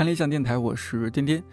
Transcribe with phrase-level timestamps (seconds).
[0.00, 1.44] 看理想电台，我是颠颠。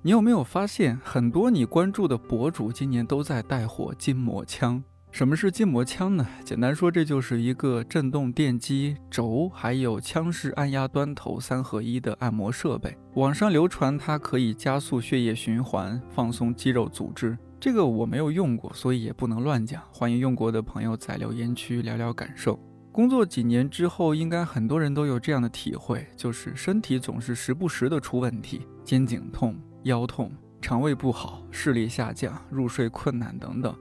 [0.00, 4.80] 你有没有发现，很多你关注的博主今年都在带火筋膜枪？
[5.10, 6.24] 什么是筋膜枪呢？
[6.44, 12.96] 简单说，这就是一个震动电机轴，还有枪式按压端头三合一的按摩设备。
[13.14, 17.36] 网上流传它可以加速血液循环，放松肌肉组织。
[17.58, 19.82] 这个我没有用过，所以也不能乱讲。
[19.90, 22.56] 欢迎用过的朋友在留言区聊聊感受。
[22.96, 30.32] 工作几年之后，应该很多人都有这样的体会，就是身体总是时不时的出问题，肩颈痛、腰痛、
[30.62, 33.76] 肠胃不好、视力下降、入睡困难等等。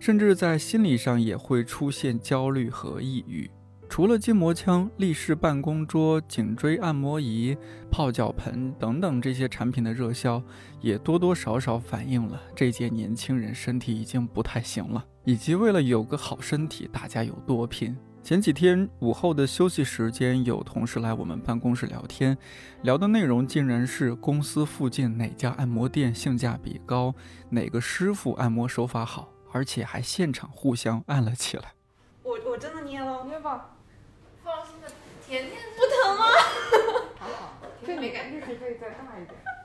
[0.00, 3.50] 甚至在心理上也会出现焦虑和抑郁。
[3.90, 7.54] 除了筋膜枪、立式办公桌、颈椎按摩仪、
[7.90, 10.42] 泡脚盆等等这些产品的热销，
[10.80, 17.94] 也多多少少反映了这届年轻人身体已经不太行了，以及为了有个好身体，大家有多拼。
[18.26, 22.36] 前几天午后的休息时间，有同事来我们办公室聊天，
[22.82, 27.14] 聊的内容竟然是公司附近哪家按摩店性价比高，
[27.50, 29.28] 哪个师傅按摩手法好。
[29.52, 31.72] 而且还现场互相按了起来。
[32.24, 33.76] 我我真的捏了，捏吧。
[34.42, 34.88] 放心的，
[35.24, 36.24] 甜甜不疼吗？
[37.20, 37.52] 还好，
[37.86, 39.55] 这没 感觉，可以再大一点。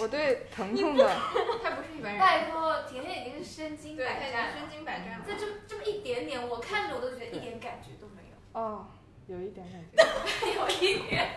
[0.00, 1.06] 我对疼痛的，
[1.62, 2.20] 他不是一般人。
[2.20, 5.24] 拜托，甜甜已经是身经百战，身经百战了。
[5.26, 8.36] 这这这么一点点，我看着我都觉得一点感觉都没有。
[8.58, 8.86] 哦，
[9.26, 10.02] 有一点感觉。
[10.56, 11.30] 有一点。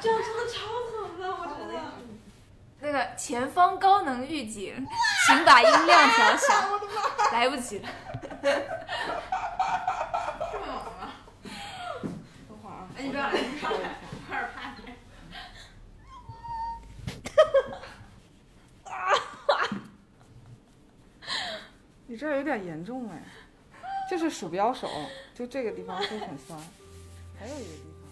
[0.00, 1.78] 这样真的超疼的，我觉得。
[2.80, 4.86] 那个前方高能预警，
[5.26, 6.78] 请把音量调小。
[7.32, 7.88] 来不及了。
[8.40, 8.48] 这
[10.58, 11.12] 么猛吗？
[12.48, 14.78] 等会儿啊，哎，你不要来，你不要来，有点怕你。
[22.06, 23.22] 你这有点严重哎，
[24.10, 24.88] 就是鼠标手，
[25.32, 26.58] 就这个地方会很酸。
[27.38, 28.10] 还有一个地方。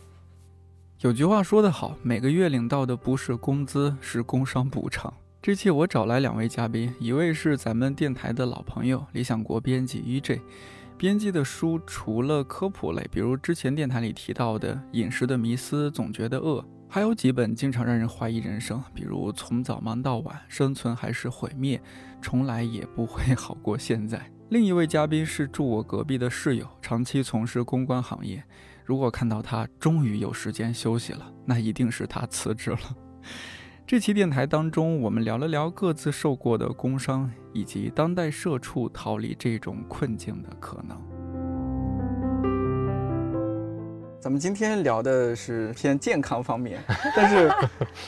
[1.01, 5.13] 有句话说得好，每个月领到的不是工资，是工伤补偿。
[5.43, 10.41] 这期我找来两位嘉宾，一位是咱们电台的老朋友，理想国编辑 EJ，
[10.97, 21.81] 编辑的书除了科普类，比如之前电台里提到的《饮食的迷思》，总觉得饿，还有几本经常让人怀疑人生，比如《从早忙到晚，生存还是毁灭，
[22.23, 24.19] 从来也不会 好过现在》。
[24.51, 28.43] 另一位嘉宾是住我隔壁的室友，长期从事公关行业。
[28.85, 32.79] 如果看到他终于有时间休息了，那一定是他辞职了。
[33.85, 41.16] 这期电台当中，我们聊了聊各自受过的工伤，以及当代社畜逃离这种困境的可能。
[44.21, 46.81] 咱们今天聊的是偏健康方面，
[47.15, 47.49] 但是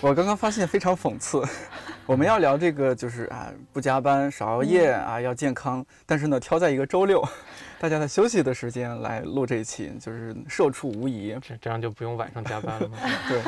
[0.01, 1.43] 我刚刚发现非常讽刺。
[2.07, 5.85] 我们要聊这个，就是啊，不加班，少熬夜啊，要健康。
[6.07, 7.23] 但是呢，挑在一个周六，
[7.79, 11.37] 大家在休息的时间来录这一期，就是社畜无疑。
[11.43, 12.91] 这这样就不用晚上加班了。
[13.29, 13.43] 对，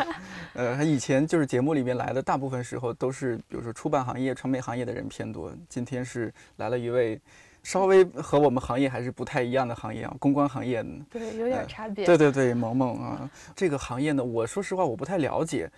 [0.53, 5.51] 呃，以前就是节目里面来的大部分时候都是，比如说出版行业、传媒行业的人偏多。
[5.69, 7.19] 今天是来了一位
[7.63, 10.85] 稍微和我们行业还是不太一样的行业啊，公关行业。
[11.11, 12.07] 对，有点差别。
[12.07, 15.71] 对对对，萌萌啊，这个行业呢，我说实话我不太了解。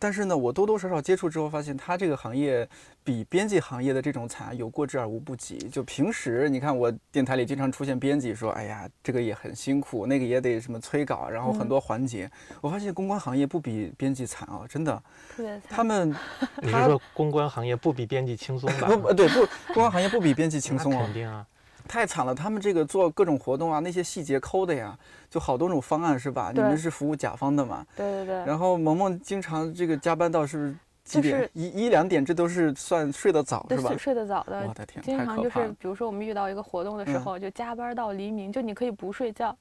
[0.00, 2.66] 但是呢，我多多少少接触之后，发现他这个行业
[3.04, 5.58] 比编辑行业的这种惨有过之而无不及。
[5.58, 15.02] 就平时你看，我电台里经常出现编辑说：“哎呀，这个也很辛苦，那个也得什么催稿，然后很多环节。”我发现公关行业不比编辑惨啊，真的。
[15.36, 15.62] 特别惨。
[15.68, 16.14] 他们，
[16.62, 18.88] 你是说公关行业不比编辑轻松吧？
[18.96, 21.04] 不，对，不，公关行业不比编辑轻松啊。
[21.04, 21.46] 肯定啊。
[21.88, 24.96] 太惨了，他们这个做各种活动啊，那些细节抠的呀，
[25.30, 26.50] 就好多种方案是吧？
[26.54, 27.84] 你们是服务甲方的嘛？
[27.96, 28.44] 对对对。
[28.44, 31.50] 然后萌萌经常这个加班到是不是几点？
[31.52, 33.94] 一一两点，这都是算睡得早是吧？
[33.98, 34.64] 睡得早的。
[34.66, 39.56] 我的天，经常就是比如说我们遇到一个活动的时候，就加班到黎明，就你可以不睡觉。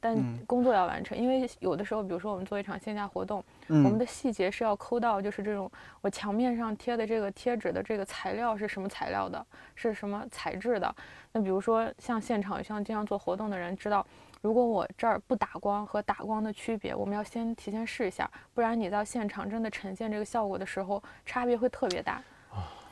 [0.00, 0.16] 但
[0.46, 10.94] 工作要完成，因为有的时候，比如说我们做一场线下活动，我们的细节是要抠到，就是这种我墙面上贴的这个贴纸的这个材料是什么材料的，是什么材质的。
[11.32, 14.06] 那比如说像现场，像经常做活动的人知道，
[14.40, 22.22] 如果我这儿不打光和打光的区别，我们要先提前试一下，不然你到现场真的呈现这个效果的时候，差别会特别大，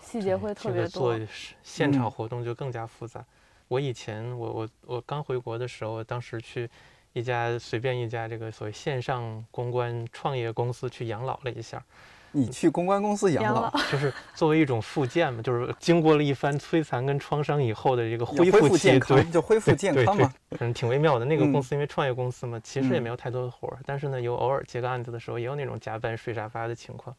[0.00, 1.16] 细节会特别多。
[1.16, 1.26] 做
[1.62, 3.24] 现场活动就更加复杂。
[3.68, 6.68] 我以前我我我刚回国的时候，当时去。
[7.16, 11.82] 一家随便一家这个所谓线上公关创业公司去养老了一下，
[12.30, 20.30] 你去公关公司养老， 就是作为一种复健嘛，就是经过了一番摧残跟创伤以后的这个恢复健康，就恢复健康嘛，
[20.60, 21.24] 嗯，挺微妙的。
[21.24, 27.16] 那个公司因为创业公司嘛，其实也没有太多的活儿，但是呢，有偶尔接个案子的时候，也有那种加班睡沙发的情况。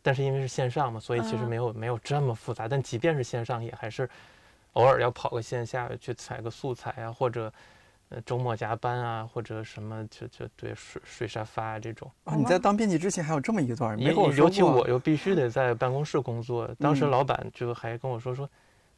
[0.00, 2.66] 但是因为是线上嘛，所以其实没有没有这么复杂。
[2.66, 4.08] 但即便是线上，也还是
[4.72, 7.52] 偶尔要跑个线下去采个素材啊，或者。
[8.08, 12.10] 呃周末加班啊，或者什么就就对睡睡沙发啊这种。
[12.24, 18.48] 啊，你在当编辑之前还有这么一段，没跟我说尤其我又必须得在办公室工作，当时嗯老板就还跟我说说，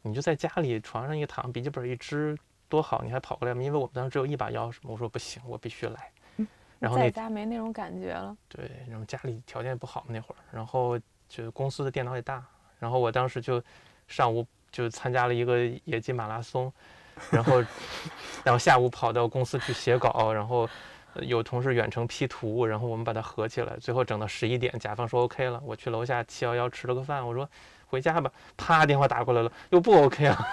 [0.03, 2.37] 你就在家里床上一躺，笔记本一支
[2.69, 3.63] 多好，你还跑过来吗？
[3.63, 4.91] 因为我们当时只有一把钥匙嘛。
[4.91, 6.11] 我说不行，我必须来。
[6.79, 8.37] 然后在家没那种感觉了。
[8.49, 10.97] 对，然后家里条件也不好那会儿，然后
[11.29, 12.45] 就公司的电脑也大，
[12.79, 13.61] 然后我当时就
[14.07, 16.73] 上午就参加了一个野鸡马拉松，
[17.31, 17.65] 然后
[18.45, 20.69] 然后下午跑到公司去写稿，然后
[21.15, 27.49] 呃有同事远程 P 图，然后我们把它合起来，最后整到十一点，甲方说 OK 了，我去楼下七幺幺吃了个饭，我说
[27.87, 30.49] 回家吧，啪电话打过来了，又不 OK 了，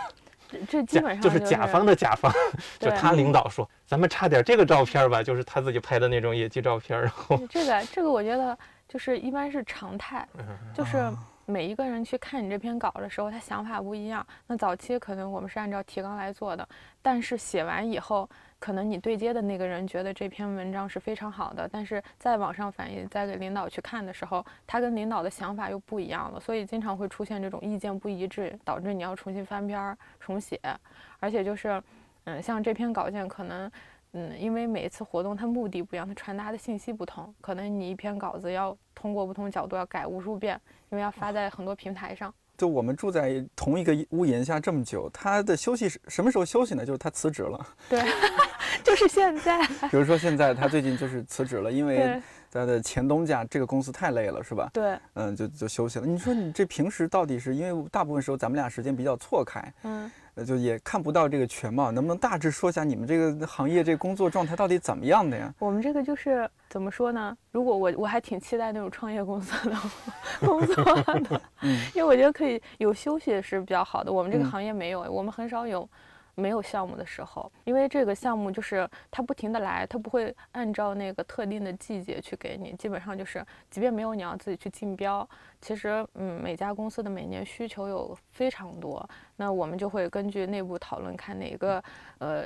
[0.50, 2.31] 这这基本上就是甲方的甲方，
[2.79, 3.13] 就他。
[3.13, 8.57] 领导说咱们差点这个照片吧，就是他自己拍的那种野鸡照片，然后这个这个我觉得
[8.88, 11.13] 就是一般是常态，嗯就是啊
[11.45, 14.25] 每一个人去看你这篇稿的时候，他想法不一样。
[14.47, 16.68] 那早期可能我们是按照提纲来做的，
[17.01, 30.59] 但是写完以后，可能你对接的那个人觉得这篇文章是非常好的，但是在网上反映，再给领导去看的时候，他跟领导的想法又不一样了，所以经常会出现这种意见不一致，导致你要重新翻篇儿重写，
[31.19, 31.81] 而且就是，
[32.24, 33.71] 嗯，像这篇稿件可能。
[34.18, 40.57] 嗯，因为每一次活动它目的不一样，它传达的信息不同，可能你一篇稿子要通过不同角度要改无数遍，
[40.95, 42.33] 因为要发在很多平台上。
[42.57, 46.86] 就我们住在同一个屋檐下这么久，他的休息是什么时候休息呢？
[46.86, 47.68] 就是他辞职了。
[47.89, 48.01] 对，
[48.81, 49.62] 就是现在。
[49.92, 54.69] 比如说现在他最近就是辞职了，因为他的前东家这个公司太累了，是吧？
[54.71, 56.06] 对，嗯，就就休息了。
[56.06, 65.53] 你说你这平时到底是因为大部分时候咱们俩时间比较错开，嗯，呃，就也看不到这个全貌，能不能大致说一下你们这个行业这个工作状态到底怎么样的呀？
[65.59, 67.35] 我们这个就是怎么说呢？
[67.51, 69.75] 如果我我还挺期待那种创业公司的
[70.45, 70.83] 工作
[71.21, 74.11] 的，嗯因为我觉得可以有休息是比较好的。
[74.11, 75.89] 我们这个嗯行业没有，我们很少有
[76.35, 85.27] 没有项目的时候，因为这个项目就是它不停的来，它不会按照那个特定的季节去给你，基本上就是即便没有你要自己去竞标，
[85.61, 91.83] 其实嗯每家公司的每年需求有非常多，那我们就会根据内部讨论看哪个
[92.19, 92.43] 呃。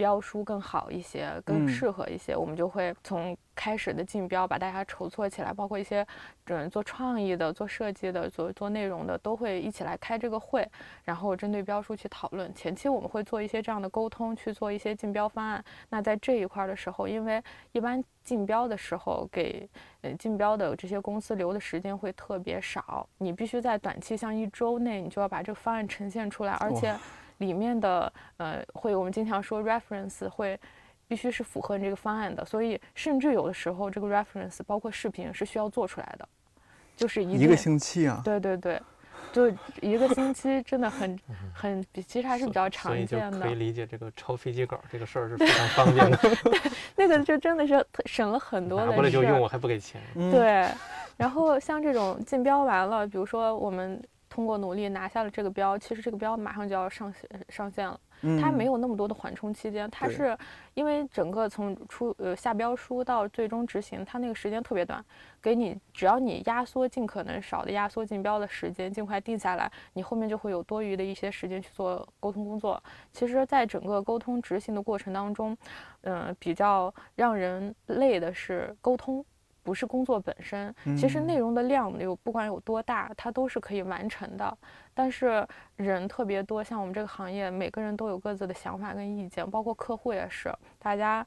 [0.00, 6.06] 标书更好一些，更嗯适合一些，我们就会从开始的竞标把大家筹措起来，包括一些
[6.46, 10.66] 嗯做创意的、做设计的、做做内容的，都会一起来开这个会，
[11.04, 12.50] 然后针对标书去讨论。
[12.54, 15.62] 前期我们会做一些这样的沟通，去做一些竞标方案。
[15.90, 17.42] 那在这一块儿的时候，因为
[17.72, 19.68] 一般竞标的时候给
[20.00, 26.96] 呃竞标的这些公司留的时间会特别少，你必须在短期，像一周内，你就要把这个方案呈现出来，而且
[27.40, 30.58] 里面的呃会我们经常说 reference 会。
[31.10, 36.28] 必须是符合你这个方案的，所以甚至有的时候这个 reference 包括视频是需要做出来的，
[36.96, 38.80] 就是一一个星期啊，对对对，
[39.32, 39.48] 就
[39.82, 41.18] 一个星期真的很
[41.52, 43.56] 很比其实还是比较所常以就见的可以。
[43.56, 46.18] 理解这个抄飞机稿这个事儿是非常方便的，
[46.94, 50.00] 那个就真的是省了很多拿的事儿过来就用，我还不给钱。
[50.14, 50.68] 嗯，对，
[51.16, 54.00] 然后像这种竞标完了，比如说我们
[54.40, 58.00] 通过努力拿下了这个标，其实这个标马上就要上线上线了。
[58.22, 60.36] 嗯，它没有那么多的缓冲期间，它是
[60.72, 65.04] 因为整个从出呃下标书到最终执行，它那个时间特别短，
[65.42, 72.82] 给你只要你压缩尽可能少的压缩竞标的时间，尽快定下来，你后面就会有多余的一些时间去做沟通工作。
[73.12, 75.54] 其实，在整个沟通执行的过程当中，
[76.02, 79.22] 嗯、比较让人累的是沟通。
[79.62, 84.58] 不是工作本身，其实嗯内容的量有不管有多大，它都是可以完成的。
[84.94, 91.26] 但是人特别多，像我们这个行业，每个人都有各自的想法跟意见，包括客户也是，大家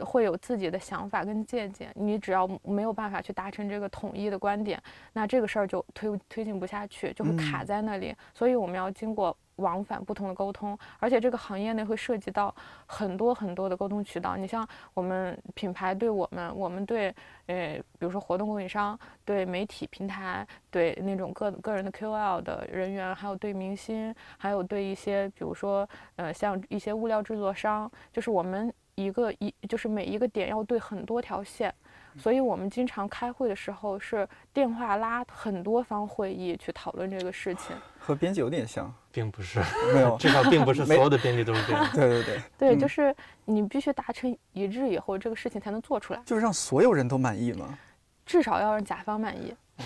[0.00, 1.90] 会有自己的想法跟见解。
[1.94, 4.80] 你只要没有办法去达成这个统一的观点，
[5.12, 8.14] 那这个事儿就推推进不下去，就会卡嗯在那里。
[8.32, 12.54] 所以我们要经过往返不同的沟通，而且这个行业内会涉及到
[12.86, 14.36] 很多很多的沟通渠道。
[14.36, 17.14] 你像我们品牌对我们，我们对
[17.46, 31.72] 呃，比如说活动供应商、对媒体平台、对那种个个人的 QOL 的人员，还有对明星，还有对一些比如说呃像一些物料制作商，就是我们一个一就是每一个点要对很多条线。
[32.18, 37.74] 所以我们经常开会的时候是电话拉很多方会议去讨论这个事情。
[38.00, 39.60] 和编辑有点像，并不是，
[39.94, 41.88] 没有， 至少并不是 所有的编辑都是这样。
[41.94, 43.14] 对对对，对，嗯就是
[43.44, 47.78] 你必须达成一致以后，这个事情才能做出来，就是让所有人都满意嘛。
[48.24, 49.54] 至少要让甲方满意。
[49.78, 49.84] 哇，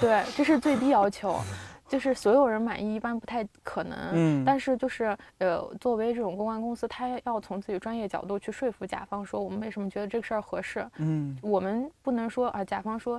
[0.00, 1.40] 对，这是最低要求，
[1.88, 3.96] 就是所有人满意一般不太可能。
[4.12, 10.86] 嗯，但是就是呃，作为这种公关公司，他要从自己专业角度去说服甲方，说我们为什么觉得这个事儿合适。
[10.98, 13.18] 嗯我们不能说啊，甲方说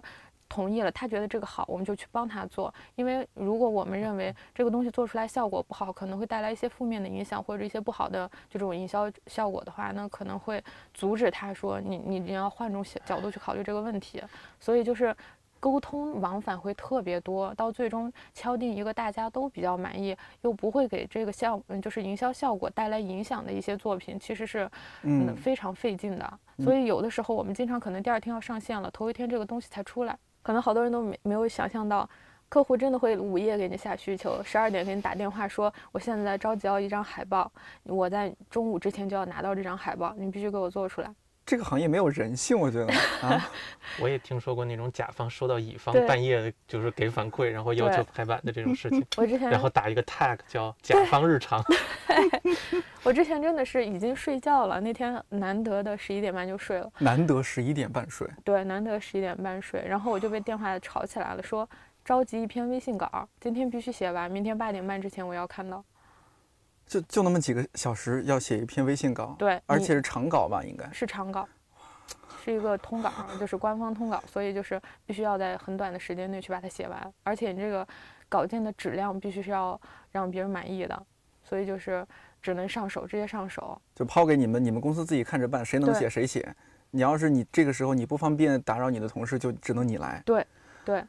[0.51, 2.74] 同意了，他觉得这个好，我们就去帮他做。
[2.96, 10.62] 因为如果我们认为这个东西做出来效果不好，可能会带来一些负面的影响或者一些不好的这种营销效果的话，那可能会
[10.93, 14.22] 阻止他说你你你要换种角度去考虑这个问题。
[14.60, 15.15] 所以就是
[15.58, 24.70] 沟通往返会特别多，到最终敲定一个大家都比较满意又不会给这个效嗯就是营销效果带来影响的一些作品，其实是
[25.03, 26.39] 嗯非常费劲的。
[26.60, 30.17] 所以有的时候我们经常可能第二天要上线了，头一天这个东西才出来。
[30.41, 32.10] 可能好多人都没没有想象到，
[32.50, 37.51] 客户真的会午夜给你下需求，十二点给你打电话说，我现在着急要一张海报，
[37.83, 41.13] 我在中午之前就要拿到这张海报，你必须给我做出来。
[41.51, 42.88] 这个行业没有人性，我觉得
[43.22, 43.51] 啊。
[44.00, 49.05] 我也听说过那种甲方收到乙方半夜就是给反馈，然后要求排版的这种事情。
[49.17, 51.62] 我之前然后打一个 tag 叫甲方日常。
[53.03, 56.89] 我之前真的是已经睡觉了，那天难得的十一点半就睡了。
[57.00, 58.25] 难得十一点半睡。
[58.46, 61.70] 对，难得十一点半睡，然后我就被电话吵起来了，说
[62.05, 65.84] 着急一篇微信稿，今天必须写完，明天八点半之前我要看到。
[66.91, 71.48] 就就那么几个小时要写一篇微信稿，对，而且是长稿吧，应该是长稿，
[72.43, 77.88] 是一个通稿，就是官方通稿，所以就是必须要在很短的时间内去把它写完，而且你这个
[78.27, 79.79] 稿件的质量必须是要
[80.12, 81.05] 让别人满意的，
[81.45, 82.05] 所以就是
[82.41, 86.53] 只能上手，直接上手，就抛给你们，你们公司自己看着办，谁能写谁写。
[86.89, 90.21] 你要是你这个时候你不方便打扰你的同事，就只能你来。
[90.25, 90.45] 对，
[90.83, 91.01] 对。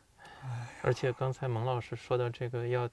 [0.81, 2.89] 而且刚才蒙老师说到这个要。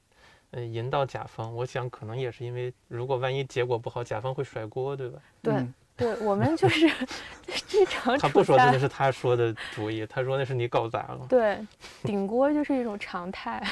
[0.51, 5.19] 呃，引导甲方，我想可能也是因为，如果万一结果不好，甲方会甩锅，对吧？
[5.43, 6.89] 对，对我们就是
[7.67, 8.17] 这场。
[8.17, 11.25] 他不说那是他说的主意，他说那是你搞砸了。
[11.29, 11.59] 对，
[12.03, 13.63] 顶锅就是一种常态，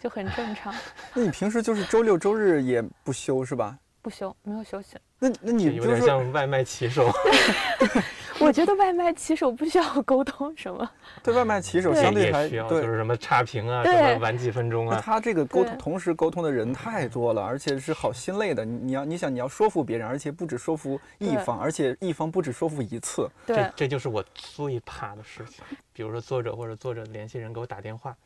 [0.00, 0.74] 就很正常。
[1.14, 3.78] 那你平时就是周六周日也不休是吧？
[4.02, 4.96] 不休，没有休息。
[5.18, 7.08] 那那你有点像外卖骑手。
[8.46, 10.90] 我觉得外卖骑手不需要沟通什么。
[11.22, 15.00] 对外卖骑手相对还需要，就是什么差评啊，什么晚几分钟啊。
[15.04, 18.64] 他这个沟通同时沟通的人太多了，而且是好心累的。
[18.64, 23.28] 你你要你想你要说服别人，而且不止说服一方，而且一方不止说服一次。
[23.46, 25.62] 这这就是我最怕的事情。
[25.92, 28.16] 比如说作者或者作者联系人给我打电话。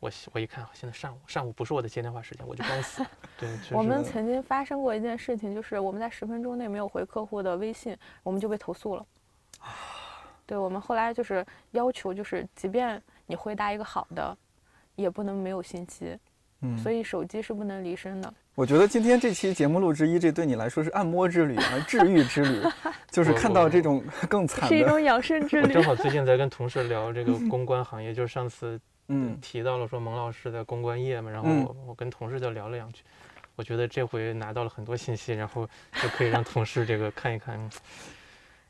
[0.00, 3.04] 我我一看，现在上午上午不是我的接电话时间，我就该死。
[3.36, 9.04] 对，我们曾经发生过一件事情，就是我们在十分钟内没有回客户的微信，我们就被投诉了。
[9.58, 9.68] 啊，
[10.46, 14.36] 对，我们后来就是要求，就是即便你回答一个好的，
[14.96, 16.18] 也不能没有信息。
[16.60, 18.34] 嗯，所以手机是不能离身的。
[18.54, 22.62] 我觉得今天这期节目录制一，这对你来说是按摩之旅啊，治愈之旅，
[23.10, 25.68] 就是看到这种 更惨的，是一种养生之旅。
[25.68, 28.80] 我正好 最近在跟同事聊这个公关行业，就是上次。
[29.10, 33.02] 嗯，提到了说蒙老师的公关业嘛，然后我我跟同事就聊了两句，
[33.56, 37.58] 我觉得这回拿到了很多信息，然后就可以让同事这个看一看，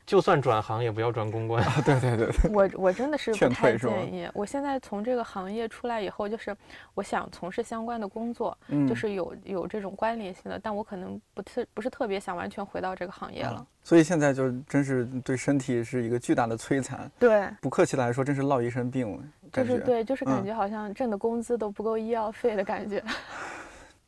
[0.09, 1.63] 就算转行也不要转公关。
[1.85, 4.27] 对对对，我我真的是不太建议。
[4.33, 6.57] 我现在从这个行业出来以后，就是
[6.95, 13.63] 我想从事相关的工作，就是有有这种关联性的，但我可能不特不是特别想完全回到这个行业了。
[13.83, 17.07] 所以现在就真是对身体是一个巨大的摧残。
[17.19, 19.31] 对，不客气来说，真是落一身病。
[19.53, 23.03] 就是对，就是感觉好像挣的工资都不够医药费的感觉。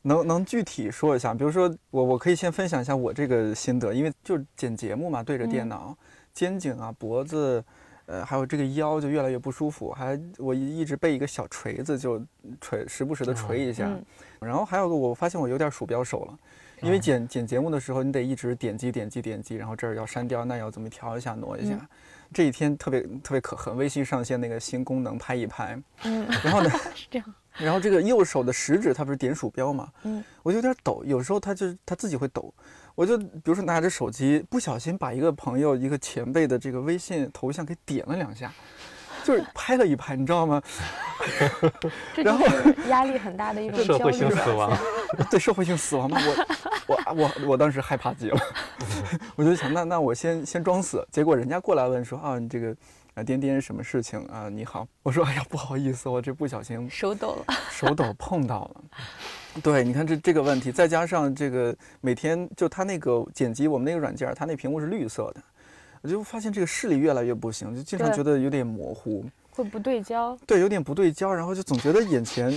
[0.02, 1.34] 能能具体说一下？
[1.34, 5.96] 比如说我我可以先分享一下我这个心得，因为就是剪节目嘛，对着电脑，
[6.34, 7.64] 肩颈啊、脖子，
[8.08, 9.92] 呃，还有这个腰就越来越不舒服。
[9.92, 12.22] 还我一直背一个小锤子，就
[12.60, 13.90] 锤时不时的锤一下。
[14.40, 16.38] 然后还有个，我发现我有点鼠标手了，
[16.82, 21.78] 因为剪剪节目的时候，你得一直点击点击点击，然后这儿要删掉，那要怎么调一下挪一下。
[22.34, 32.54] 这一天特别特别可恨，微信上线那个新功能拍一拍，嗯，然后呢 是这样，然后这个右手的食指它不是点鼠标嘛，嗯，我有点抖，有时候它就它自己会抖，
[32.96, 38.52] 我就比如说拿着手机不小心把一个朋友一个前辈的这个微信头像给点了两下，
[39.24, 40.62] 就是拍了一拍，你知道吗？
[42.16, 42.46] 然后
[42.90, 44.78] 压力很大的一种社会性死亡，
[45.30, 46.62] 对社会性死亡嘛，我。
[46.88, 48.38] 我我我当时害怕极了，
[49.38, 52.76] 我就想那那我先先装死，结果人家过来问说啊你这个
[53.14, 65.44] 啊颠颠什么事情啊你好， 我说哎呀不好意思我这不小心手抖了，手抖碰到了，对，你看这这个问题，再加上这个每天就他那个剪辑我们那个软件，他那屏幕是绿色的，
[66.02, 69.26] 我就发现这个视力越来越不行，就经常觉得有点模糊。
[69.62, 72.52] 会不对焦，对，有点不对焦，然后就总觉得眼前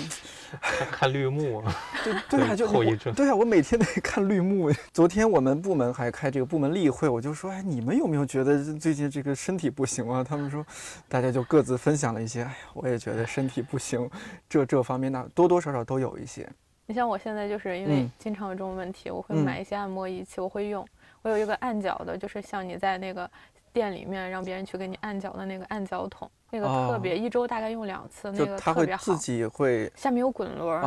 [0.90, 4.72] 看绿幕啊， 对对啊，就后遗症，对啊，我每天得看绿幕。
[4.92, 10.24] 昨天我们部门还开这个部门例会，我就说，哎，你们有没有觉得最近这个身体不行啊？
[10.24, 10.64] 他们说，
[11.06, 14.08] 大家就各自分享了一些，哎呀，我也觉得身体不行，
[14.48, 16.48] 这这方面那多多少少都有一些。
[16.86, 20.86] 你像我现在就是因为经常有这种问题，我会买一些按摩仪器，我会用，
[21.20, 23.30] 我有一个按脚的，就是像你在那个。
[23.74, 29.14] 店里面让别人去给你按脚的那个按脚桶，那个哦特别、一周大概用两次，那就个它会自特别好。
[29.16, 30.80] 己会下面有滚轮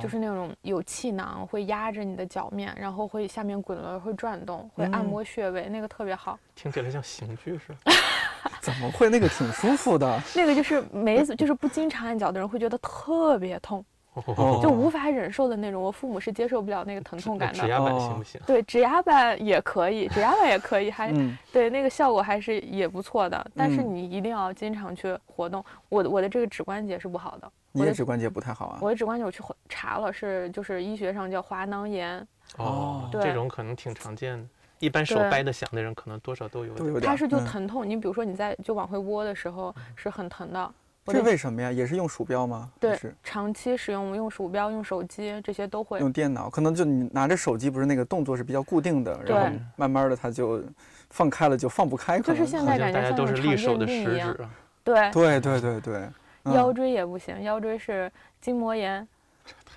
[0.00, 6.38] 就是那种有气囊会压着你的脚面，然后会下面滚轮儿会转动，会按嗯摩穴位，那个特别好。
[6.54, 7.92] 听起来像刑具似的。
[8.62, 10.22] 怎么会那个挺舒服的？
[10.36, 13.84] 那个就是没 就是不经常按脚的人会觉得特别痛，
[14.26, 15.82] 哦就无法忍受的那种。
[15.82, 17.60] 我父母是接受不了那个疼痛感的。
[17.60, 18.40] 指压板哦行不行？
[18.46, 23.50] 对，指压板也可以，指压板也可以，还嗯，对那个效果还是也不错的。
[23.56, 25.64] 但是嗯你一定要经常去活动。
[25.88, 28.78] 我的我的这个指关节是不好的，我的你的指关节不太好啊。
[28.80, 34.46] 我的指关节我去查了，是就是医学上叫滑囊炎，哦对这种可能挺常见的。
[34.80, 37.88] 一般手掰的响的人，可能多少都有它是就嗯疼痛。
[37.88, 40.72] 你比如说你在就往回窝的时候是很疼的。
[41.12, 41.70] 这为什么呀？
[41.72, 42.70] 也是用鼠标吗？
[42.78, 45.98] 对是长期使用用鼠标、用手机这些都会。
[46.00, 46.50] 用电脑？
[46.50, 50.62] 可能就你拿着手机，不是那个动作是比较固定的，然后慢慢的它就
[51.10, 54.42] 放开了，就放不开，可能就是现好在感觉都是利手的食指。
[54.42, 54.50] 啊，
[54.84, 56.08] 对，对对对对，
[56.44, 58.10] 嗯腰椎也不行，腰椎是
[58.40, 59.06] 筋膜炎，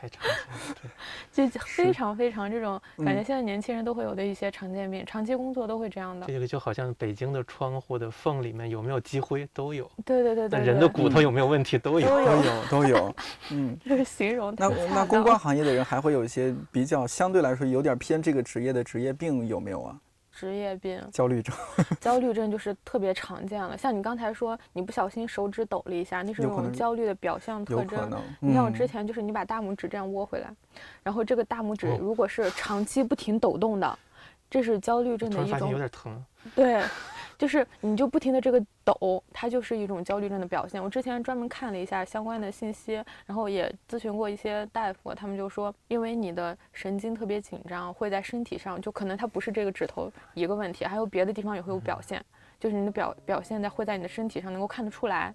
[0.02, 0.76] 太常见了。
[1.36, 6.26] 对， 就非常非常这种感觉，嗯现在年轻人都会有的一些常见病，长期工作都会这样的。
[6.26, 12.08] 这个就好像北京的窗户的缝里面有没有积灰都有，对对对对，那人的骨头有没有问题都有。
[12.08, 12.26] 都有，
[12.72, 13.16] 都有都有，
[13.52, 13.78] 嗯。
[13.86, 19.96] 这是形容那那公关行业的人还会有一些比较相对来说有点偏这个职业的职业病有没有啊？
[20.32, 21.56] 职业病、焦虑症，
[22.00, 23.78] 焦虑症就是特别常见了。
[23.78, 28.00] 像你刚才说，你不小心手指抖了一下，那是一种焦虑的表象特征。
[28.00, 28.22] 有可能。
[28.40, 30.48] 你像我之嗯前就是你把大拇指这样窝回来，
[31.04, 34.00] 然后这个大拇指哦如果是长期不停抖动的，
[34.50, 36.82] 这是焦虑症的一突然发现有种点疼，对，
[37.42, 40.80] 就是你就不停的这个抖，它就是一种焦虑症的表现。
[40.80, 52.24] 我之前专门看了一下相关的信息，然后也咨询过一些大夫，他们就说，因为你的神经特别紧张，会在身体上，就可能它不是这个指头一个问题，还有别的地方也会有表现，
[52.60, 55.34] 就是你的表表现在会在你的身体上能够看得出来，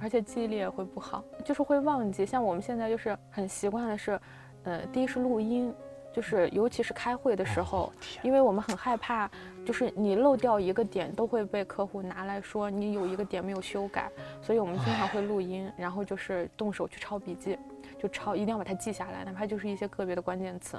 [0.00, 2.26] 而且记忆力也会不好，就是会忘记。
[2.26, 4.20] 像我们现在就是很习惯的是，
[4.64, 5.72] 呃，第一是录音。
[6.14, 9.28] 就是，尤其是开会的时候，因为我们很害怕，
[9.66, 14.08] 就是你漏掉一个点，都会被客户拿来说你有一个点没有修改，
[14.40, 17.58] 所以我们经常会录音，然后就是动手去抄笔记，
[17.98, 20.78] 就抄，一定要把它记下来，哪怕就是一些个别的关键词，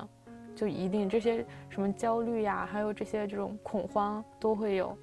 [0.55, 4.97] 就一定这些什么焦虑呀，还有这些这种恐慌都会有，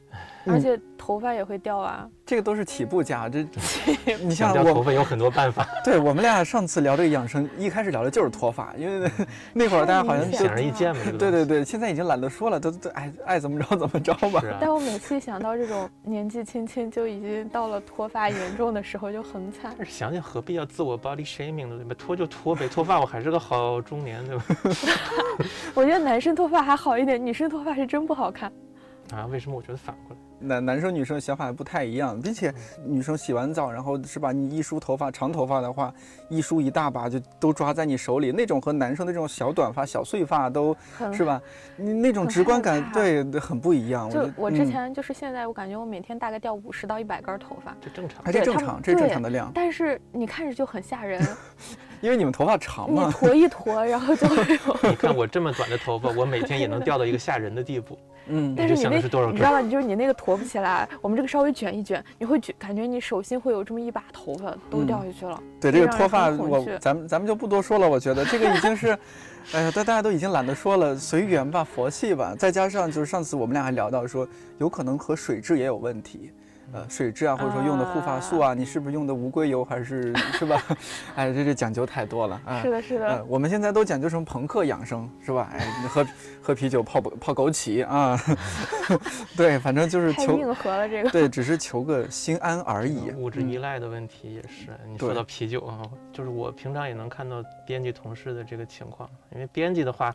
[0.47, 2.09] 而且头发也会掉啊。
[2.25, 3.47] 这个都是起步价，这
[4.23, 9.11] 你想像我，掉头发有很多办法，对我们俩上次聊这个养生，一开始聊的就是脱发，因为
[9.53, 11.03] 那会儿大家好像显显而易见嘛。
[11.05, 14.41] 这个对对对，现在已经懒得说了，都都爱爱怎么着怎么着吧。
[14.41, 19.75] 啊，但我每次一想到这种年纪轻轻就已经到了脱发严重的时候，就很惨。
[19.77, 21.77] 但是想想何必要自我 body shaming 呢？
[21.77, 21.95] 对吧？
[21.99, 24.45] 脱就脱呗，脱发我还是个好中年，对吧？
[25.75, 28.53] 我觉得男生脱发还好一点，女生脱发是真不好看。
[29.13, 30.23] 啊，为什么我觉得反过来？
[30.45, 32.53] 男男生女生想法还不太一样，并且
[32.85, 34.33] 女生洗完澡，然后是吧？
[34.33, 35.93] 你一梳头发，长头发的话，
[36.31, 40.75] 一梳一大把就都抓在你手里，那种和男生的这种小短发、小碎发都
[41.13, 41.41] 是吧？
[41.77, 44.09] 你那种直观感，怕对，很不一样。
[44.09, 48.33] 就我之前就是现在，我感觉我每天大概掉五十到一百根头发，这正常还。
[48.33, 51.21] 这正常，这正常的量，但是你看着就很吓人，
[52.03, 53.11] 因为你们头发长你嘛。
[53.11, 54.77] 坨一坨，然后就会有。
[54.91, 57.99] 你看我这么短的头发，我每天也能掉到一个吓人的地步。
[58.27, 59.63] 嗯，但是你那，就想的是多少根你知道吗？
[59.63, 65.43] 就是你那个坨不起来，我们这个稍微卷一卷，你会觉感觉你手心会有这么一把头发都嗯掉下去了。
[65.61, 67.89] 对这个脱发，我咱们咱们就不多说了。
[67.89, 68.97] 我觉得这个已经是，
[69.53, 72.35] 哎呀，大大家都已经懒得说了，随缘吧，佛系吧。
[72.39, 74.27] 再加上就是上次我们俩还聊到说，
[74.59, 76.31] 有可能和水质也有问题。
[76.73, 80.63] 呃，水质啊，或者说用的护发素啊，你是不是用的无硅油还是是吧？
[81.15, 82.63] 哎，这这讲究太多了啊。
[82.63, 85.51] 是的，是呃的，，我们现在都讲究什么朋克养生是吧？
[85.53, 86.07] 哎，喝
[86.41, 88.19] 喝啤酒泡泡枸杞啊，
[89.37, 91.11] 对，反正就是求太硬核了这个。
[91.11, 93.11] 对，只是求个心安而已。
[93.13, 94.69] 物质依嗯赖的问题也是。
[94.89, 95.83] 你说到啤酒啊，
[96.13, 100.13] 就是我平常也能看到编辑同事的这个情况，因为编辑的话，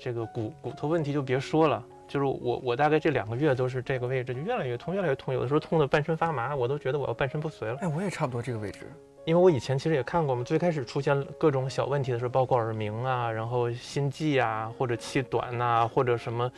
[0.00, 1.84] 这个骨骨头问题就别说了。
[2.08, 7.76] 就是我，我大概这两个月都是这个位置，就越来越痛，越来越痛，有的时候痛得半身发麻，我都觉得我要半身不遂了。
[7.82, 8.80] 哎，我也差不多这个位置。
[9.24, 16.50] 因为我以前其实也看过嘛，最开始出现各种小问题的时候，包括耳鸣啊，然后心悸啊，或者气短呐、或者什么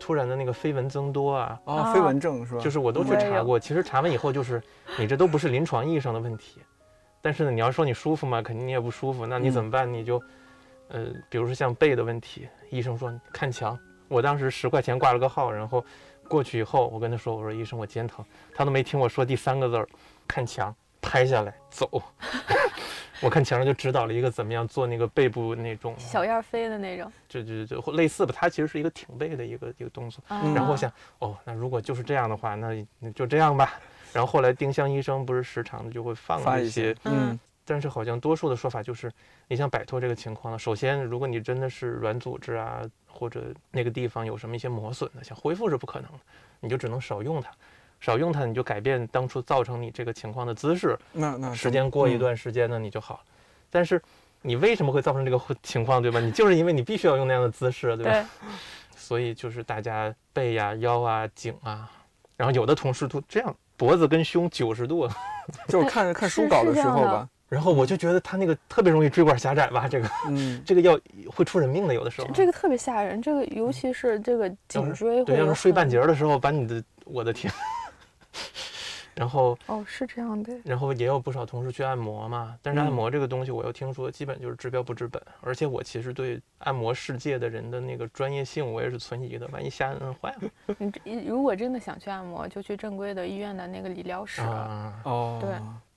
[0.00, 2.60] 突然的那个飞蚊增多啊，哦，啊飞蚊症是吧？
[2.60, 3.60] 就是我都去查过。
[3.60, 4.60] 其实查完以后，就是
[4.98, 6.60] 你这都不是临床意义上的问题，
[7.22, 8.42] 但是呢，你要说你舒服嘛？
[8.42, 9.24] 肯定你也不舒服。
[9.24, 9.92] 那你嗯怎么办？
[9.92, 10.20] 你就，
[10.88, 13.78] 呃，比如说像背的问题，医生说看墙。
[14.08, 15.84] 我当时十块钱挂了个号，然后
[16.28, 19.88] 过去以后，我跟他说，我说医生我肩疼，他都没听我说第三个字儿，
[20.26, 21.88] 看墙，拍下来走。
[21.90, 22.02] 我
[23.22, 27.10] 我看墙上就指导了一个怎么样做那个背部那种小燕儿飞的那种。
[27.28, 30.22] 就就就或类似吧，它其实是一个挺背的一个一个动作。
[30.28, 33.72] 啊然后我想，哦，那如果就是这样的话，那那就这样吧。
[34.12, 39.12] 然后后来丁香医生不是时常的就会放发一些，，嗯但是好像多数的说法就是，
[39.48, 46.18] 你想摆脱这个情况呢，首先如果你真的是软组织啊，或者那个地方有什么一些磨损的，想恢复是不可能的，
[46.60, 47.50] 你就只能少用它，
[48.00, 53.20] 少用它，你就改变当初造成你这个情况的姿势，那那时间过一嗯段时间呢，你就好了。
[53.68, 54.00] 但是
[54.42, 56.20] 你为什么会造成这个 情况，对吧？
[56.20, 58.12] 你就是因为你必须要用那样的姿势，对吧？
[58.12, 58.24] 对，
[58.96, 61.90] 所以就是大家背呀、腰啊、颈啊，
[62.36, 65.08] 然后有的同事都这样，脖子跟胸九十度，
[65.68, 70.98] 就是看看书稿的时候吧，然后我就觉得他那个特别容易椎管狭窄吧，这个嗯， 这个要
[71.30, 72.28] 会出人命的，有的时候。
[72.34, 77.52] 这个特别吓人，这个尤其是这个颈椎会对，要是睡半截儿的时候，把你的，我的天。
[79.14, 80.52] 然后，哦，是这样的。
[80.62, 94.42] 然后也有不少同事去按摩嘛，但是按嗯摩这个东西，我又听说基本就是治标不治本，而且我其实对按摩世界的人的那个专业性，我也是存疑的，万一瞎摁坏了 你这如果真的想去按摩，就去正规的医院的那个理疗室。
[94.42, 94.92] 啊。
[95.04, 95.50] 哦，对，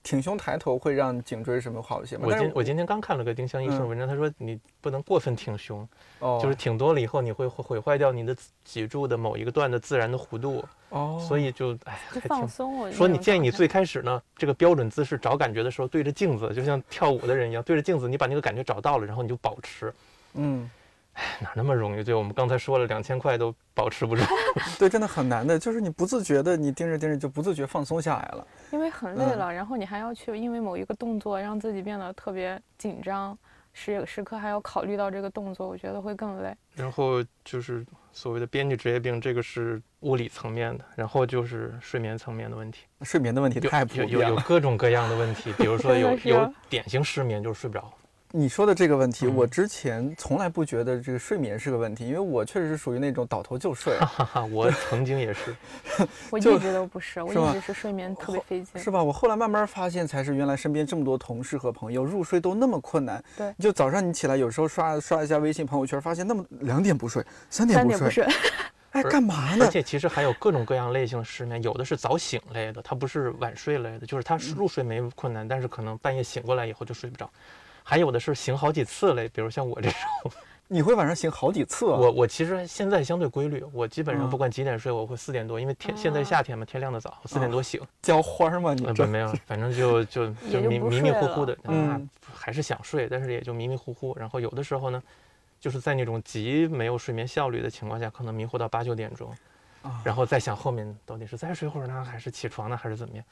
[0.09, 2.23] 挺胸抬头会让颈椎什么好一些吗？
[2.25, 12.27] 我今我今天刚看了个丁香医生文章，他说你不能过分挺胸，哦，就是挺多了以后，你会毁毁坏掉你的脊柱的某一个段的自然的弧度，哦，所以就哎还挺。
[12.27, 12.79] 放松。
[12.79, 19.93] 我说你建议你最开始呢，这个标准姿势找感觉的时候，对着镜子，就像跳舞的人一样，对着镜子，你把那个感觉找到了，然后你就保持，
[20.33, 20.67] 嗯，
[21.39, 22.03] 哪那么容易？
[22.03, 24.23] 对我们刚才说了，两千块都保持不住。
[24.77, 28.47] 对，真的很难的，就是你不自觉的，你盯着盯着就不自觉放松下来了。
[28.71, 33.37] 因为很累嗯了，然后你还要去因为某一个动作让自己变得特别紧张，
[33.73, 36.55] 时时刻还要考虑到这个动作，我觉得会更累。
[36.73, 44.35] 然后就是所谓的编辑职业病，这个是物理层面的，然后就是睡眠层面的问题，睡眠的问题太普有有遍了。
[44.35, 47.91] 有各种各样的问题，比如说 有有典型失眠，就是睡不着。
[48.31, 55.55] 你说的这个问题，嗯我之前从来不觉得这个睡眠是个问题，因为我确实是属于那种倒头就睡，哈哈，我曾经也是，
[56.29, 58.79] 我一直都不是，我一直是睡眠特别费劲。
[58.79, 59.03] 是吧？
[59.03, 63.23] 我后来慢慢发现，才是原来身边这么多同事和朋友入睡都那么困难。
[63.35, 68.51] 对就早上你起来，有时候刷刷一下微信朋友圈，发现那么两点不睡，三点不睡，三点不睡，
[68.91, 69.71] 哎，干嘛呢而？
[69.71, 77.27] 且其实还有各种各样类型的失眠，有的是早醒类的，他不是晚睡类的，就是他入睡没困难，但是可能半夜醒过来以后就睡不着。
[77.89, 80.31] 还有的是醒好几次嘞，比如像我这种，
[80.69, 81.97] 你会晚上醒好几次啊？
[81.97, 87.81] 我我其实现在相对规律，我基本上嗯不管几点睡，我会四点多，因为天现在啊夏天嘛，天亮的早，四点多醒。
[87.99, 88.75] 浇花吗？
[88.75, 94.15] 你呃，这不没有，反正就就 就迷迷迷糊糊的，嗯啊，还是想睡，但是也就迷迷糊糊。
[94.19, 95.01] 然后有的时候呢，
[95.59, 99.35] 就是在那种极没有睡眠效率的情况下，可能迷糊到八九点钟，
[99.81, 103.25] 啊然后再想后面到底是再睡会儿呢，还是起床呢，还是怎么样？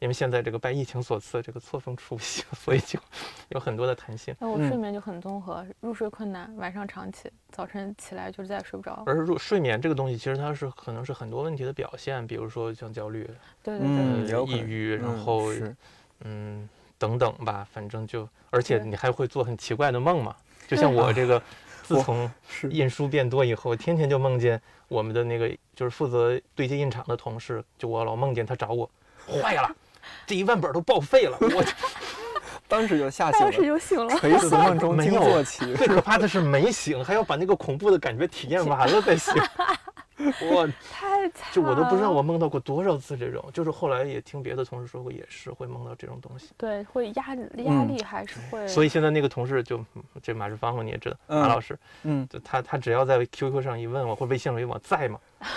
[0.00, 2.98] 因为现在这个拜疫情所赐，这个错峰出行， 所以就
[3.48, 4.34] 有很多的弹性。
[4.38, 9.02] 那我嗯睡眠就很综合，入睡困难，晚上长起，早晨起来就是再也睡不着。
[9.06, 13.28] 而入睡眠这个东西，其实它是可能是很多问题的表现，比如说像焦虑、
[13.62, 13.88] 对对
[14.26, 15.76] 对，抑郁，然嗯后是
[16.24, 20.34] 嗯，等等吧，反正就，而且你还会做很奇怪的梦嘛，
[20.66, 21.42] 就像我这个，
[21.82, 28.88] 自从是印书变多以后，天天就梦见我们的那个就是负责对接印厂的同事，就我老梦见他找我，
[29.26, 29.74] 坏了，
[30.26, 31.64] 这一万本都报废了，我
[32.68, 34.14] 当时就吓醒当时了，就醒了。
[34.18, 35.74] 垂死梦中惊没有坐起。
[35.74, 39.32] 最可怕的是没醒，还要把那个恐怖的感觉体验完了再醒，
[40.50, 46.50] 我太惨了，就我都不知道我梦到过多少次这种，就是后来也听别的同事说过，也是会梦到这种东西。
[46.58, 49.82] 对会压压嗯力还是会，所以现在那个同事就
[50.22, 55.18] 这马志芳嘛，你也知道，嗯马老师，嗯，就他他只要在 QQ 上一问我，或微信上一问我在吗？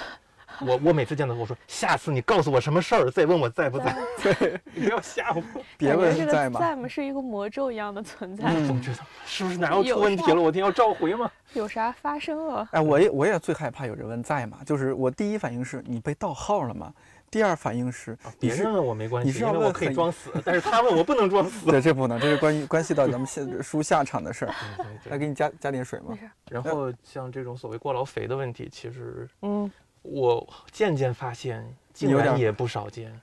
[0.67, 3.95] 我我每次见到他我说，下次你告诉我什么事儿，再问我在不在，
[4.73, 5.43] 你不要吓我。
[5.77, 6.59] 别问在吗？
[6.59, 10.41] 在吗是一个魔咒一样的存在，我总觉得是不是哪要有出问题了？
[10.41, 11.31] 我一定要召回吗？
[11.53, 12.67] 有啥发生了？
[12.71, 14.59] 哎，我也我也最害怕有人问在吗？
[14.65, 16.93] 就是我第一反应是你被盗号了吗？
[17.29, 21.65] 第二反应是别人问我没关系，你是因为我要问很可以装死，但是他问我不能装死。
[21.65, 24.53] 对，这不能，这是关于关系到咱们现书下场的事儿。
[24.75, 26.13] 对对对来给你加加点水吗
[26.49, 33.13] 然后像这种所谓过劳肥的问题，其实嗯，我渐渐发现，竟有点然也不少见。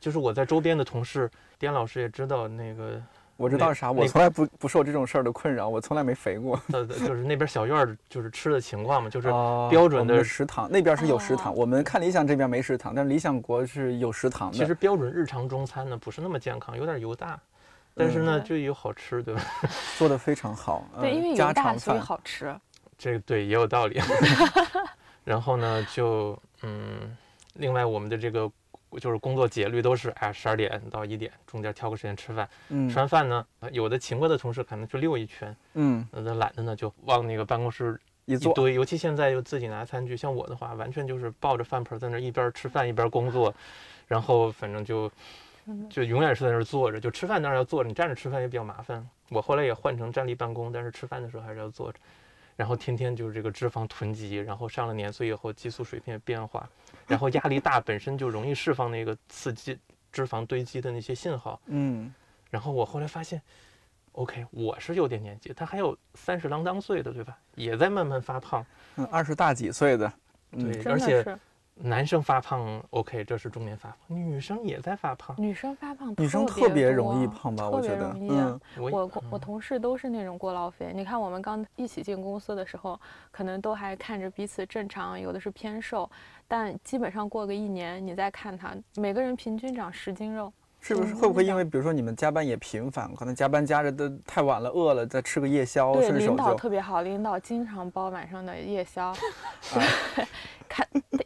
[0.00, 3.00] 就是我在周边的同事，颠老师也知道那个
[3.36, 6.60] 我知道啥，我从来不不受这种事儿的困扰，我从来没肥过。
[6.72, 14.56] 呃，就是那边小院儿就是吃的情况嘛，就是哦标准的的食堂那边是有食堂，哦我们看理想这边没食堂，但是理想国是有食堂的。
[14.56, 17.38] 其实标准日常中餐呢不是那么健康，有点油大，
[17.94, 19.42] 但是呢嗯就有好吃，对吧？
[19.96, 22.00] 做的非常好，对，嗯因为家油大所以常饭。
[22.00, 22.54] 好吃。
[22.96, 24.00] 这个对也有道理。
[25.28, 27.14] 然后呢，就嗯，
[27.52, 28.50] 另外我们的这个
[28.98, 32.88] 就是工作节律都是哎十二点到一点中间挑个时间吃饭，嗯。
[32.88, 43.54] 吃完饭呢，有的勤快的同事可能去溜一圈，嗯，那懒得呢就往那个办公室一坐，一堆，尤其现在又自己拿餐具，像我的话，完全就是抱着饭盆在那儿一边吃饭一边工作，
[44.06, 45.12] 然后反正就
[45.90, 49.06] 就永远是在那儿坐着，就吃饭当然要坐着，你站着吃饭也比较麻烦。
[49.28, 51.98] 我后来也换成站立办公，但是吃饭的时候还是要坐着，
[52.58, 56.68] 然后天天就是这个脂肪囤积，然后上了年岁以后激素水平也变化，
[57.06, 59.78] 然后压力大本身就容易释放那个刺激
[60.10, 62.12] 脂肪堆积的那些信号，嗯
[62.50, 63.40] 然后我后来发现。
[64.12, 67.38] OK，我是有点年纪，他还有三十郎当岁的，对吧？
[67.54, 68.66] 也在慢慢发胖，
[68.96, 70.12] 嗯，二十大几岁的，
[70.50, 71.38] 嗯对，而且是
[71.80, 75.34] 男生发胖，OK，这是中年发胖，女生也在发胖。
[75.38, 77.68] 女生发胖，女生特别容易胖吧？
[77.68, 80.92] 我觉得，嗯我我我同事都是那种过劳肥。
[80.94, 82.98] 你看，我们刚一起进公司的时候，
[83.30, 86.10] 可能都还看着彼此正常，有的是偏瘦，
[86.46, 90.52] 但基本上过个一年，你再看他，每个人平均长十斤肉。
[90.80, 99.12] 是不是嗯会不会因为比如说你们加班也频繁，可能加班加着都太晚了，饿了再吃个夜宵，对，领导顺手就特别好，领导经常包晚上的夜宵。
[99.60, 99.82] 看，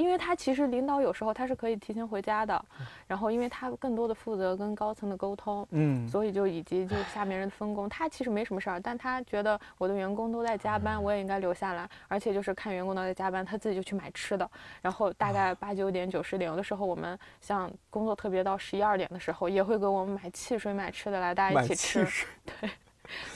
[0.03, 2.65] 因为他其实领导有时候他是可以提前回家的，
[3.07, 6.09] 然后因为他更多的负责跟高层的沟通，嗯。
[6.09, 22.29] 所以就以及就下面人的分工，他其实没什么事儿，但他觉得我的员工都在加班，我也应该留下来，而且就是看员工都在加班，他自己就去买吃的，然后大概八九点九十点，有的时候我们像工作特别到十一二点的时候，也会给我们买汽水买吃的来大家一起吃，汽水，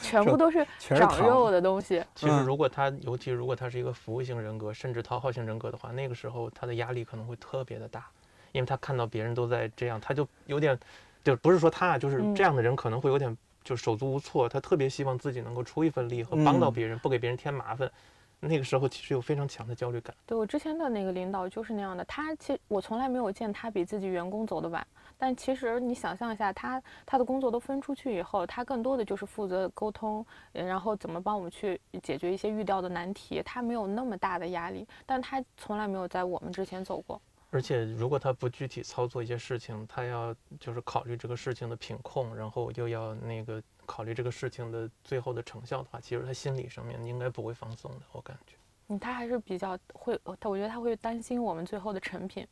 [0.03, 2.03] 全部都是长肉的东西。
[2.15, 8.07] 其实嗯如果他，尤其如果他是一个服务型人格，甚至讨好型人格的话，那个时候他的压力可能会特别的大，
[8.53, 10.79] 因为他看到别人都在这样，他就有点，
[11.25, 17.91] 就不是说他，就是嗯这样的人可能会有点就手足无措，他特别希望自己能够出一份力和帮到嗯别人，不给别人添麻烦。
[18.41, 20.15] 那个时候其实有非常强的焦虑感。
[20.27, 24.87] 对我之前的那个领导就是那样的，他其实我从来没有见他比自己员工走得晚。
[25.19, 37.21] 但其实你想象一下，他他的工作都分出去以后，他更多的就是负责沟通，呃然后怎么帮我们去解决一些遇到的难题，他没有那么大的压力，但他从来没有在我们之前走过。
[37.51, 48.55] 而且，如果他不具体操作一些事情，他要就是考虑这个事情的品控，然后又要那个考虑这个事情的最后的成效的话，其实他心理上面应该不会放松的，我感觉。
[48.89, 52.47] 嗯，他还是比较会，呃他我觉得他会担心我们最后的成品，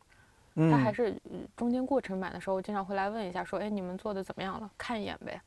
[0.55, 4.71] 嗯，他还是呃中间过程版的时候，经常会来问一下，说，哎，你们做的怎么样了？
[4.79, 5.41] 看一眼呗。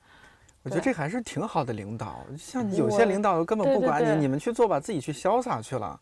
[0.64, 6.00] 我觉得这还是挺好的领导，像有些领导根本不管你，对你们去做吧，自己去潇洒去了。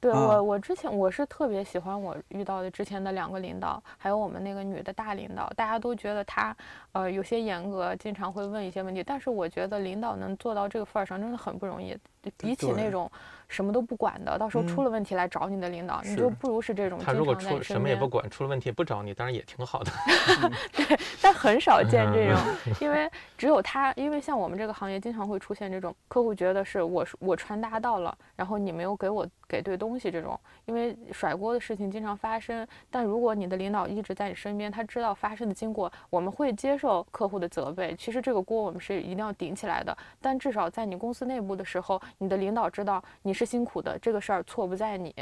[0.00, 6.56] 对啊我，我之前我是特别喜欢我遇到的之前的两个领导，还有我们那个女的大领导，大家都觉得她，
[6.92, 9.02] 呃，有些严格，经常会问一些问题。
[9.02, 11.96] 但是我觉得领导能做到这个份儿上，真的很不容易。
[12.36, 13.10] 比起那种
[13.48, 17.80] 什么都不管的，到时候出嗯了问题来找你的领导，你就不如是这种他如果出什。
[17.80, 19.90] 么也不管，出了问题也不找你，当然也挺好的。
[20.72, 32.66] 对但很少见这嗯种， 因为只有他，因为像我们这个行业经常会出现这种客户觉得是我我传达到了，然后你没有给我给对东西这种，因为甩锅的事情经常发生。
[32.90, 37.94] 但如果你的领导一直在你身边，他知道发生的经过，我们会接受客户的责备。
[37.98, 45.14] 其实这个锅我们是一定要顶起来的，但至少在你公司内部的时候，你的领导知道你是辛苦的，这个事儿错不在你。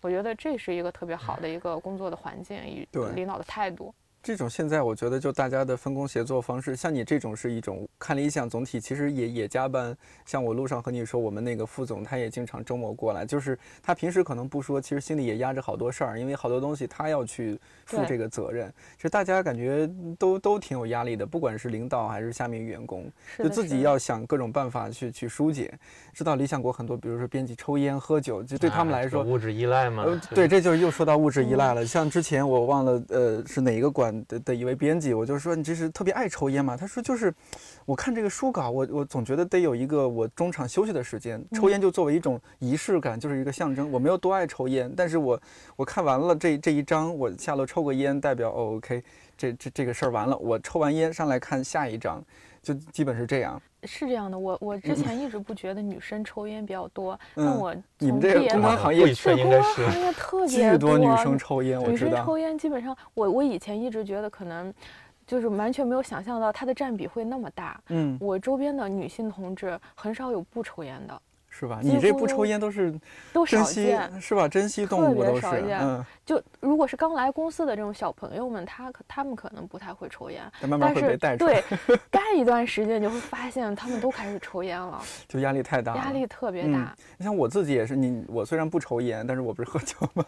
[0.00, 3.94] 我觉得这是一个特别好的一个工作的环境与领导的态度。
[4.22, 9.96] 这种现在我觉得就大家的分工协作方式，像你这种是一种看理想总体其实也也加班。
[10.26, 18.70] 像我路上和你说，我们那个副总他也经常周末过来，就是他平时可能不说，其实心里也压着好多事儿，因为好多东西他要去负这个责任。
[18.96, 25.72] 其实大家感觉都都挺有压力的，不管是领导还是下面员工，就自己要想各种办法去去疏解。
[26.12, 31.86] 知道理想国很多，比如说编辑抽烟喝酒，就对他们啊来说，这个物质依赖嘛呃，，对，这就又说到物质依赖了。
[31.86, 36.76] 像之前我忘了，呃，是哪一个馆的的一位编辑，我就说你这是特别爱抽烟嘛？
[36.76, 37.34] 他说就是，
[37.84, 43.90] 我看这个书稿，我我总觉得得有一个我中场休息的时间，抽烟就作为一种仪式感，就是一个象征。
[43.90, 45.40] 我没有多爱抽烟，但是我
[45.76, 49.02] 我看完了这这一章，我下楼抽个烟，代表哦，OK，
[49.36, 50.36] 这这这个事儿完了。
[50.38, 52.22] 我抽完烟上来看下一章，
[52.62, 53.60] 就基本是这样。
[53.84, 62.10] 是这样的，我我之前一直不觉得女生抽烟比较多，但嗯我你们这个公关行业公关行业特 巨别多女生抽烟，我知道。
[62.10, 64.72] 女生抽烟基本上，我我以前一直觉得可能
[65.26, 67.80] 就是完全没有想象到它的占比会那么大。
[67.88, 71.80] 嗯，我周边的女性同志很少有不抽烟的，是吧？
[71.82, 72.94] 你这不抽烟都是
[73.32, 74.20] 都少珍惜见。
[74.20, 74.48] 是吧？
[74.48, 85.98] 珍惜动物都少见嗯，就如果是刚来公司的这种小朋友们，他可他们可能不太会抽烟，但慢慢会被带出来，对干一段时间，你就会发现他们都开始抽烟了， 就压力太大了。
[85.98, 86.96] 压力特别嗯大。
[87.18, 90.24] 你像我自己也是，你我虽然不抽烟，但是我不是喝酒吗？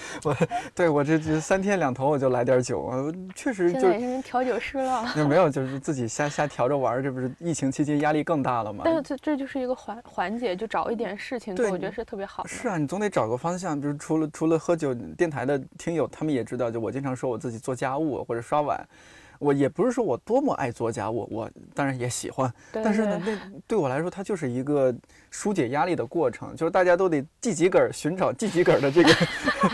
[0.24, 0.36] 我
[0.74, 5.12] 对我这这三天两头我就来点酒，我确实就是调酒师了。
[5.16, 8.82] 那没有，就是自己瞎瞎调着玩儿，这不是疫情期间压力更大了吗？
[8.84, 12.48] 但是这这就是一个缓缓解，就找一点事情做，我觉得是特别好的。
[12.48, 13.78] 是啊，你总得找个方向。
[13.80, 18.88] 就是除了除了喝酒，电台的听友他们也知道，就我经常说我自己做家务或者刷碗，
[19.38, 24.94] 我也不是说我多么爱做家务，我当然也喜欢，但是呢，那 对我来说，它就是一个
[25.30, 29.10] 疏解压力的过程，就是大家都得记几根儿，寻找记几根儿的这个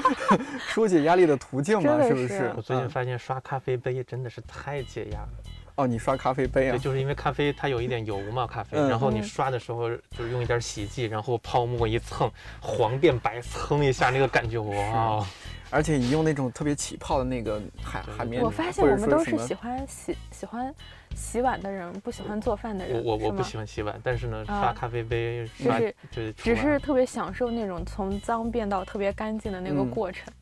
[0.69, 5.29] 疏解压力的途径嘛，是不是我最近嗯发现刷咖啡杯真的是太解压了。
[5.77, 6.79] 哦，你刷咖啡杯对，啊？
[6.79, 15.27] 就是因为咖啡它有一点油嘛，咖啡，嗯然后你嗯刷的时候就是用一点洗剂，然后泡沫一蹭，黄变白，蹭一下那个感觉，哇哦！
[15.75, 20.73] 而且你用那种特别起泡的那个海海绵，我发现我们都是喜欢洗喜欢
[21.17, 23.05] 洗碗的人，不喜欢做饭的人。
[23.05, 25.65] 我我我不喜欢洗碗，但是呢，啊刷咖啡杯是
[26.13, 30.33] 就是只是特别享受那种从脏变到特别干净的那个嗯过程，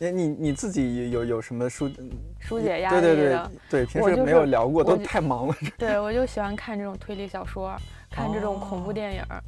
[0.00, 1.88] 哎，你你自己有有什么疏
[2.40, 3.50] 疏解压力对对对的。
[3.70, 5.56] 对，平时没有聊过，都太忙了。
[5.78, 7.76] 对，我就喜欢看这种推理小说，
[8.10, 9.40] 看这种恐怖电影儿，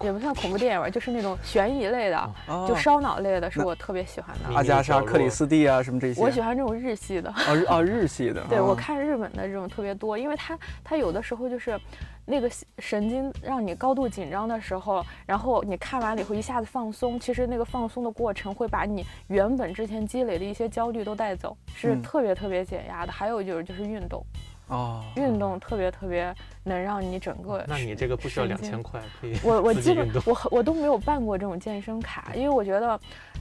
[0.00, 4.54] 也不算恐怖电影吧，就是那种悬疑类的，哦就烧脑类的，是我特别喜欢的。
[4.54, 6.20] 阿加莎、克里斯蒂啊，什么这些。
[6.20, 7.32] 我喜欢这种日系的。
[7.48, 8.44] 哦日哦日系的。
[8.50, 11.78] 对，我哦看日本的这种特别多，因为它它有的时候就是
[12.26, 23.12] 那个神经让你高度紧张的时候，然后你看完了以后一下子放松，其实那个放松的过程会把你原本之前积累的一些焦虑都带走，是嗯特别特别解压的。
[23.12, 24.24] 还有就是就是运动，
[24.68, 29.74] 哦，运动特别特别能让你整个那你这个不需要两千块，可以我我。
[29.74, 32.98] 基本我我都没有办过这种健身卡，因为我觉得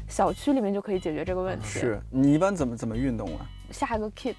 [0.08, 1.66] 小区里面就可以解决这个问题。
[1.66, 3.46] 是你一般怎么怎么运动啊？
[3.72, 4.36] 下个 Keep。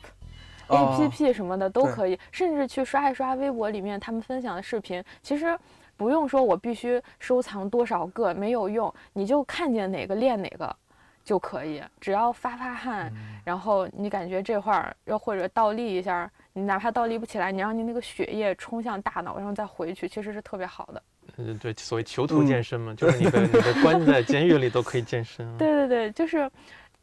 [0.67, 5.59] 哦 A P P 什么的都可以，甚至去刷一刷微博里面他们分享的视频，其实
[5.95, 10.75] 不用说我必须收藏多少个，没有用，你就看见哪个练哪个
[11.23, 21.03] 就可以，只要发发汗，嗯然后你感觉这块儿要或者倒立一下，你哪怕倒立不起来，你让你那个血液冲向大脑，然后再回去，其实是特别好的。
[21.37, 25.55] 嗯，对，所谓囚徒嗯健身嘛，就是你的你的关在监狱里都可以健身啊。
[25.59, 26.39] 对对对，就是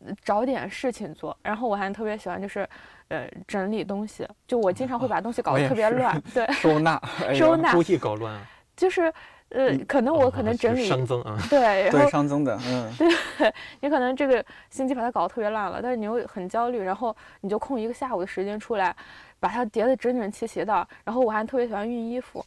[0.06, 1.38] 呃找点事情做。
[1.44, 2.68] 然后我还特别喜欢就是，
[3.10, 4.26] 呃，整理东西。
[4.48, 6.96] 就我经常会把东西搞得特别乱，对， 收纳，
[7.28, 8.42] 哎收纳故意搞乱啊，
[8.78, 9.12] 就是
[9.50, 18.96] 呃，可能我可能整理熵增啊，对，然对后熵增的，嗯，对你可能这个星期把它搞得特别乱了，但是你又很焦虑，然后你就空一个下午的时间出来，
[19.42, 20.88] 把它叠得整整齐齐的。
[21.04, 22.46] 然后我还特别喜欢熨衣服，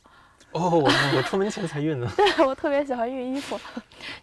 [0.53, 2.09] 哦，我我出门前才熨呢。
[2.17, 3.61] 对我特别喜欢熨衣服，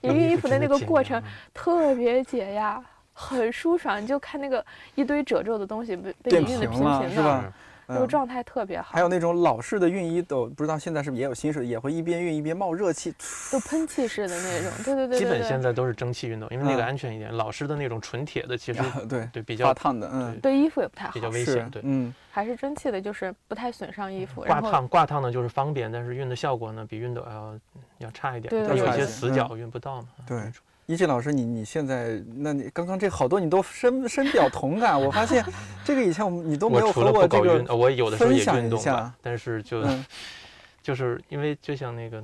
[0.01, 1.21] 你熨衣服的那个过程
[1.53, 4.01] 特别解压，很舒爽。
[4.01, 7.53] 你就看那个一堆褶皱的东西被被你熨得平平平的，是吧？
[7.87, 8.93] 嗯那个状态特别好。
[8.93, 13.13] 还有那种老式的熨衣斗，不知道现在是不是也有新式的，也会一边熨一边冒热气。
[13.51, 15.43] 就喷气式的那种，对对对基本。
[15.43, 17.35] 现在都是蒸汽熨斗，因为那个嗯安全一点。
[17.35, 21.69] 老式的那种纯铁的，其实 对，对比较发烫的，嗯，对衣服也不太好比，较危险。
[21.69, 24.41] 对，嗯，还是蒸汽的，就是不太损伤衣服。
[24.41, 27.59] 挂烫挂烫呢就是方便，但是熨的效果呢比熨斗要
[27.97, 30.07] 要差一点，它有一些死角熨不到嘛。
[30.25, 30.53] 对嗯
[30.91, 35.41] 一志老师，你你现在，那你刚刚这好多你都深深表同感，我发现
[35.85, 40.05] 这个以前我们你都没有我除了和我有的时候也分享一运动但是就嗯
[40.83, 42.21] 就是因为就像那个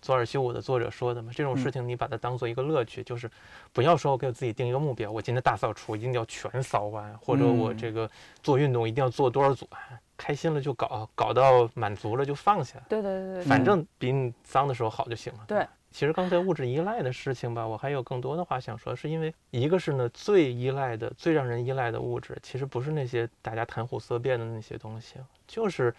[0.00, 3.30] 左耳修武的作者说的嘛，这种嗯事情你把它当做一个乐趣，就是
[3.72, 8.10] 不要说我给自己定一个目标，我今天大扫除一定要全扫完，或者我嗯这个
[8.42, 9.68] 做运动一定要做多少组，
[10.16, 15.44] 开心了就搞，搞到满足了就放下，对对对对，反正比你脏的时候好就行了。
[15.46, 15.68] 对吧。
[15.92, 25.94] 其实刚才物质依赖的事情吧，我还有更多的话想说，是因为一个是呢，最依赖的、最让人依赖的物质，其实不是那些大家谈虎色变的那些东西，就是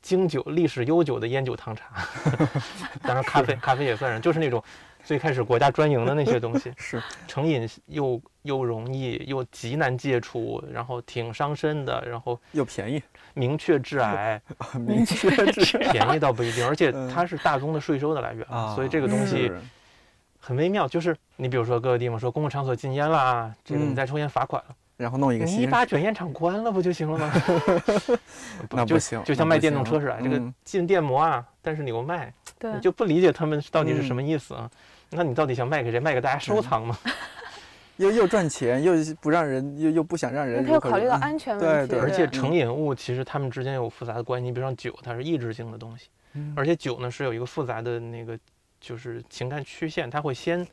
[0.00, 2.06] 经久、历史悠久的烟酒糖茶。
[3.02, 4.62] 当然，咖啡咖啡也算是，就是那种
[5.04, 7.02] 最开始国家专营的那些东西， 是。
[7.26, 13.02] 成瘾又又容易又极难戒除，然后挺伤身的，然后又便宜，
[13.34, 14.40] 明确致癌。
[14.78, 15.90] 明确致癌。
[15.92, 17.10] 便宜倒不一定，而且嗯。
[17.12, 19.50] 它是大宗的税收的来源，啊，所以这个东西
[20.38, 20.86] 很微妙。
[20.86, 23.90] 就是你比如说各个地方说公共场所禁烟啦，这个嗯。
[23.90, 27.32] 你再抽烟罚款了，然后弄一个你把卷烟厂关了不就行了吗？
[28.70, 34.70] 那不行就像卖电动车似的，这个嗯禁电摩啊，但是你又卖，对你就不理解他们到底是什嗯么意思啊？
[35.10, 35.98] 那你到底想卖给谁？
[35.98, 36.96] 卖给大家收藏吗？
[37.96, 44.46] 又又赚钱，又不让人，又又不想让人如何为它要考虑到嗯安全问题，对而且成瘾物其实它们之间有复杂的关系。
[44.46, 48.38] 你比如像酒，它是抑制性的东西，嗯而且酒呢是有一个复杂的那个
[48.80, 50.64] 就是情感曲线，它会先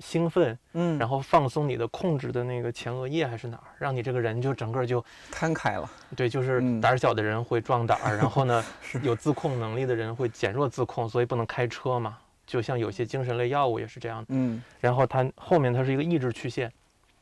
[0.00, 8.64] 兴奋，嗯，然后放松你的控制的那个前额叶还是哪儿，让你这个人就整个就摊开了，对，就是嗯胆儿小的人会壮胆儿， 然后呢，
[9.02, 12.18] 有自控能力的人会减弱自控，所以不能开车嘛。
[12.44, 14.26] 就像有些精神类药物也是这样的。
[14.30, 16.70] 嗯然后它后面它是一个抑制曲线，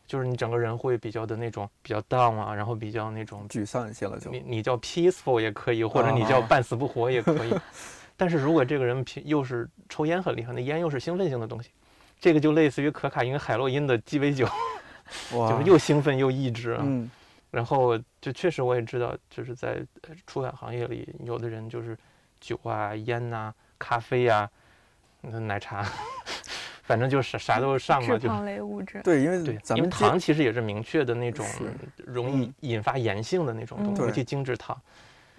[0.06, 4.30] 就是你整个人会比较的那种比较 down 啊，然后比较那种沮丧一些了就。
[4.30, 7.54] 你你叫 peaceful 也可以，或者你叫半死不活也可以。
[8.16, 11.70] 但是如果这个人平又是抽烟很厉害，那烟又是兴奋性的东西，
[12.20, 14.46] 这个就类似于可卡因、海洛因的鸡尾酒，
[15.30, 16.82] 就是又兴奋又抑制啊。
[16.84, 17.10] 嗯。
[17.50, 19.84] 然后就确实我也知道，就是在
[20.24, 21.98] 出版行业里，有的人就是
[22.40, 24.48] 酒啊、烟呐、咖啡呀、
[25.22, 25.84] 奶茶，
[26.84, 29.00] 反正就是啥都上嘛，就糖类物质。
[29.04, 31.44] 对，因为对，咱们糖其实也是明确的那种
[31.96, 34.80] 容易引发炎性的那种东西，尤其精制糖。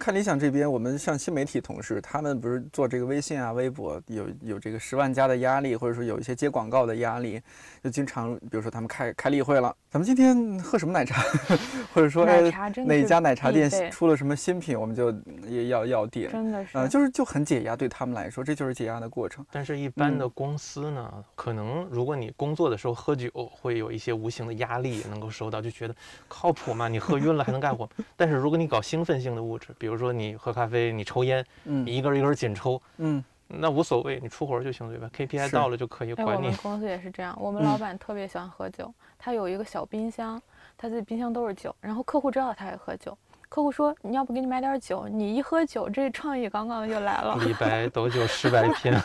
[0.02, 7.40] 看理想这边，我们像新媒体同事，他们不是做这个微信啊、微博，有有这个十万加的压力，或者说有一些接广告的压力，
[7.84, 11.22] 就经常，比如说他们开开例会了，咱们今天喝什么奶茶，
[11.94, 15.14] 或者说哪家奶茶店出了什么新品，我们就
[15.48, 19.46] 也要要点，真的是，呃，就是就很解压，对他们来说，这就是解压的过程。
[19.52, 25.96] 但是，一般的公司呢，可能如果你工作的时候喝酒，会有一些无形的压力能够收到，就觉得
[26.28, 26.88] 靠谱吗？
[26.88, 27.88] 你喝晕了还能干活？
[28.18, 36.46] 但是如果你搞兴奋性的物质，比如比如说你喝咖啡，你抽烟，嗯，你一根一根紧抽，嗯，那无所谓，你出活就行，对吧？KPI 到了就可以管你。
[36.46, 40.42] 我们公司也是这样，我们老板特别喜欢喝酒，他有一个小冰箱，
[40.78, 43.18] 他自己冰箱都是酒，然后客户知道他爱喝酒，
[43.52, 47.36] 客户说你要不给你买点酒，你一喝酒，这创意杠杠的就来了。
[47.42, 48.98] 李白斗酒诗百篇。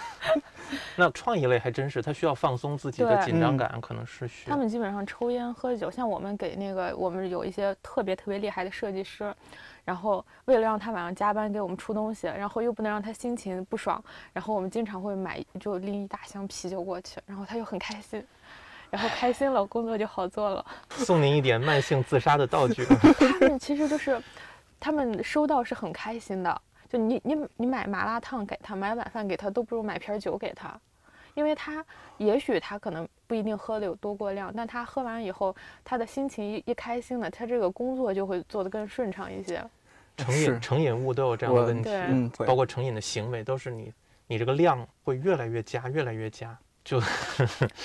[0.95, 4.55] 那创意类还真是，他需要放松自己的紧张感，可能是需要。
[4.55, 9.35] 他们基本上抽烟喝酒，像我们给那个我们有一些特别特别厉害的设计师。
[9.85, 14.01] 然后为了让他晚上加班给我们出东西，然后又不能让他心情不爽，
[14.33, 18.25] 然后我们经常会买就拎一大箱啤酒过去，然后他就很开心，
[18.97, 20.65] 然后开心了工作就好做了。
[20.89, 22.83] 送您一点慢性自杀的道具。
[23.21, 24.19] 他们其实就是，
[24.81, 26.63] 他们收到是很开心的。
[26.89, 30.81] 就你你你买麻辣烫给他，买晚饭给他，都不如买瓶酒给他，
[31.35, 31.85] 因为他
[32.17, 39.63] 也许他可能不一定喝的有多过量，但他喝完以后，他的心情一一开心了，他这个工作就会做得更顺畅一些。
[40.17, 43.93] 成瘾成瘾物都有这样的问题，嗯，包括成瘾的行为都是你，
[44.27, 46.57] 你这个量会越来越加，越来越加，
[46.87, 46.99] 就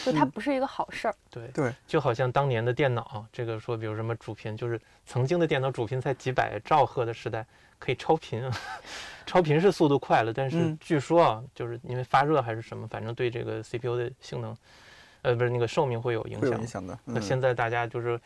[0.06, 1.16] 就它不是一个好事儿。
[1.30, 7.45] 对对，就好像当年的电脑，这个说比如什么主频，就是曾经的电脑主频才几百兆赫的时代
[7.80, 8.49] 可以超频，
[9.26, 14.56] 超频是速度快了，但是据说啊，就是因为发热还是什么，反正对这个 CPU 的性能，
[15.24, 16.62] 呃，不是那个寿命会有影响。
[16.62, 16.97] 影响的。
[17.04, 18.18] 那现在大家就是。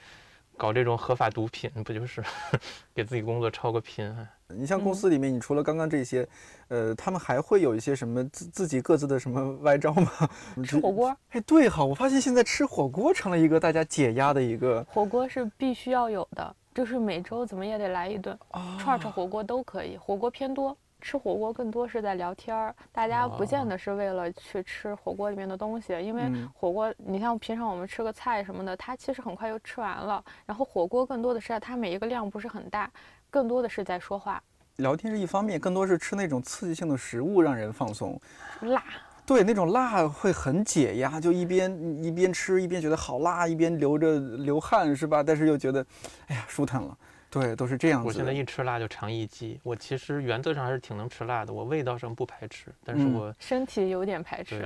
[0.57, 2.23] 搞这种合法毒品，不就是
[2.95, 4.09] 给自己工作超个频？
[4.49, 6.27] 你像公司里面，你除了刚刚这些，
[6.67, 10.11] 呃，他们还会有一些什么自自己各自的什么歪招吗？
[10.63, 11.15] 吃火锅？
[11.31, 14.85] 哎，对哈，我发现现在吃火锅成了一个大家解压的一个。
[14.89, 18.37] 火锅是必须要有的，就是每周怎么也得来一顿，
[18.79, 20.77] 串串火锅都可以，火锅偏多。
[21.01, 30.23] 吃火锅更多是在聊天儿，大家不见得是为了去吃火锅里面的东西，因为火锅，你像平常我们吃个菜什么的，它其实很快就吃完了。
[30.47, 32.89] 然后火锅更多的是它每一个量不是很大，
[33.35, 34.41] 更多的是在说话。
[34.77, 38.17] 聊天是一方面，更多是吃那种刺激性的食物让人放松。
[38.61, 38.81] 辣，
[39.25, 45.21] 对，那种辣会很解压，就一边一边吃一边觉得好辣，一边流着流汗是吧？
[45.21, 45.85] 但是又觉得，
[46.27, 46.97] 哎呀，舒坦了。
[47.29, 48.07] 对，都是这样子。
[48.07, 49.59] 我现在一吃辣就肠易激。
[49.63, 54.65] 我其实原则上还是挺能吃辣的，我味道上不排斥，但是我身体有点排斥。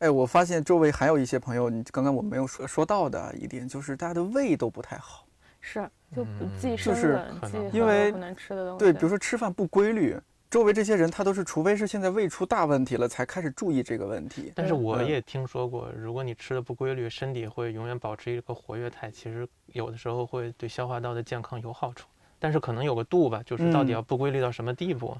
[0.00, 5.25] 哎，我发现周围还有一些朋友，你刚刚我没有说说到的一点，就是大家的胃都不太好。
[5.66, 6.24] 是，就
[6.60, 8.78] 忌生冷，因为不能吃的东西。
[8.78, 10.16] 对，比如说吃饭不规律。
[10.48, 14.52] 周围这些人，他都是，除非是现在胃出大问题了，才开始注意这个问题。
[14.54, 22.08] 但是我也听说过，如果你吃的不规律，身体会永远保持一个活跃态，其实有的时候会对消化道的健康有好处。
[22.38, 25.18] 但是可能有个度吧，就是到底要不规律到什么地步。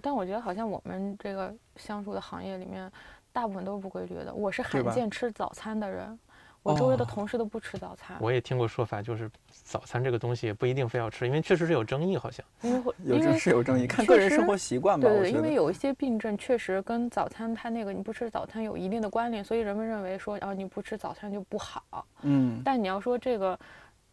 [0.00, 2.88] 但我觉得好像我们这个相处的行业里面，
[3.32, 4.32] 大部分都是不规律的。
[4.32, 6.16] 我是罕见吃早餐的人。
[6.62, 8.16] 我周围的同事都不吃早餐。
[8.20, 9.28] 我也听过说法，就是
[9.62, 12.44] 早餐这个东西也不一定非要吃，因为确实是有争议，好像。
[12.62, 15.08] 因为有这是有争议，看个人生活习惯吧。
[15.08, 22.06] 对对，因为有一些病症确实跟早餐它那个你不吃早餐有一定的关联，所以人们认为说啊你不吃早餐就不好。
[22.22, 22.60] 嗯。
[22.64, 23.58] 但你要说这个，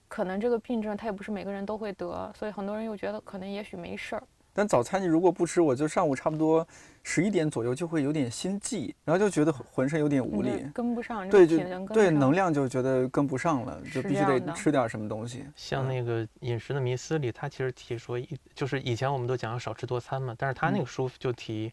[0.08, 4.24] 可能这个病症它也不是每个人都会得，所以很多人又觉得可能也许没事儿。
[4.52, 6.68] 但早餐你如果不吃，我就上午差不多
[7.04, 11.58] 十一点左右就会有点心悸，然后就觉得浑身有点无力，跟不上，对，就
[11.94, 15.46] 对能量就觉得跟不上了，就必须得吃点什么东西。
[15.56, 21.72] 像那个饮食的迷思里，他其实提说一，就是以前我们都讲要少吃多餐嘛，但是他那个书就提，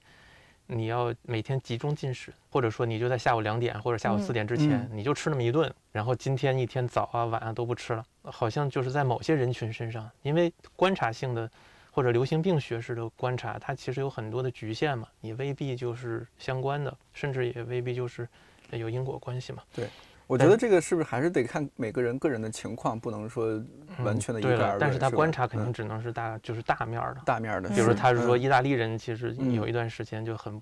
[0.66, 11.50] 你要每天集中进食，或者说你就在下午两点或者下午四点之前，你就吃那么一顿，然后今天一天早啊晚啊都不吃了，好像就是在某些人群身上，因为观察性的。
[11.96, 18.28] 或者流行病学式的观察，它其实有很多的局限嘛，你未必就是相关的，甚至也未必就是
[18.70, 19.62] 有因果关系嘛。
[19.74, 19.88] 对，
[20.26, 23.64] 我觉得这个是不是还是得看每个人个人的情况，不能说
[24.04, 24.78] 完全的一概而论。
[24.78, 27.22] 但是他观察肯定嗯只能是大，就是大面儿的。
[27.24, 30.60] 大面儿的，比如说，他是说嗯意大利人其实嗯有一段时间就很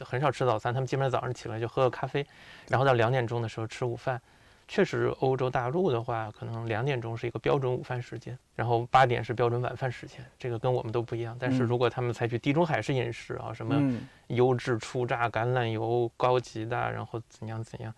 [0.00, 2.26] 很少吃早餐，他们基本上早上起来就喝个咖啡，
[2.68, 4.20] 然后到两点钟的时候吃午饭。
[4.66, 11.36] 确实，欧洲大陆的话，可能两点钟是一个标准午饭时间，然后八点是标准晚饭时间，这个跟我们都不一样。
[11.38, 17.94] 但是嗯如果他们采取地中海式饮食啊，什么嗯优质初榨橄榄油、高级的，然后怎样怎样，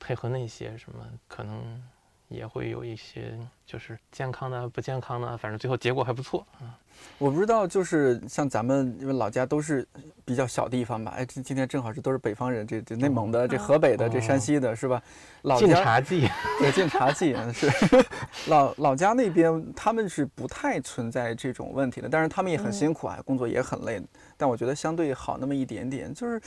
[0.00, 1.82] 配合那些什么，可能
[2.28, 6.78] 也会有一些就是健康的、不健康的，反正最后结果还不错啊。
[7.18, 9.86] 我不知道，就是像咱们，因为老家都是
[10.24, 15.02] 比较小地方吧，哎，今今天正好是都是北方人，这这内蒙的、这河北的、这山西的，是吧？
[15.42, 16.26] 老晋家察冀，
[16.60, 17.68] 对晋察冀嗯是
[18.48, 24.00] 老老家那边，他们是不太存在这种问题的，但是他们也很辛苦啊，工作也很累，
[24.36, 26.14] 但我觉得相对好那么一点点。
[26.14, 26.40] 就是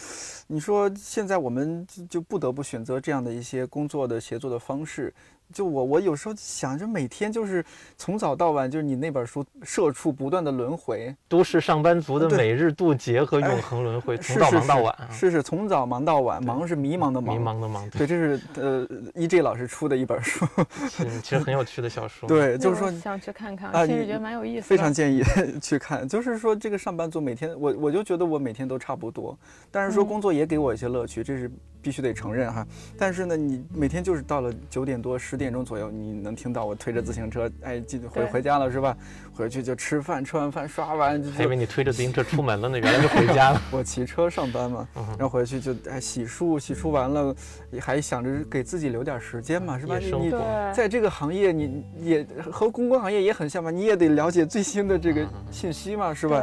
[0.47, 5.13] 你说现在我们就就不得不选择这样的一些工作的协作的方式。
[5.53, 7.63] 就我我有时候想着每天就是
[7.97, 17.43] 从早到晚，就是你那本书《社畜》不断的轮回，都市上班族的每日渡劫和哎永恒轮回，从早忙到晚啊，是是从早忙到晚，忙是迷茫的忙迷。
[17.43, 17.89] 茫的忙。
[17.91, 20.45] 对，这是呃 E.J 老师出的一本书，
[20.89, 22.27] 其实其实很有趣的小说。
[22.29, 24.67] 对，就是说我想去看看，其实觉得蛮有意思的。
[24.67, 25.21] 非常建议
[25.61, 26.07] 去看。
[26.07, 29.37] 就是说这个上班族每天，我我就觉得我每天都差不多，
[29.71, 31.49] 但是说嗯工作也给我一些乐趣，这是
[31.81, 32.65] 必须得承认哈。
[32.97, 38.97] 但是呢，你每天就是到了九点多十点钟左右，你能听到我推着自行车，哎，进回回家了是吧？
[39.37, 43.61] 回去就吃饭，吃完饭刷完还以为你推着自行车出门了呢，原来就回家了。
[43.69, 47.35] 我骑车上班嘛，嗯然后回去就哎洗漱，洗漱完了，
[47.69, 49.99] 也还想着给自己留点时间嘛，是吧？
[49.99, 50.31] 你你
[50.73, 56.41] 在这个行业，你也和公关行业也很像嘛，你也得了解最新的这个嗯信息嘛，是吧？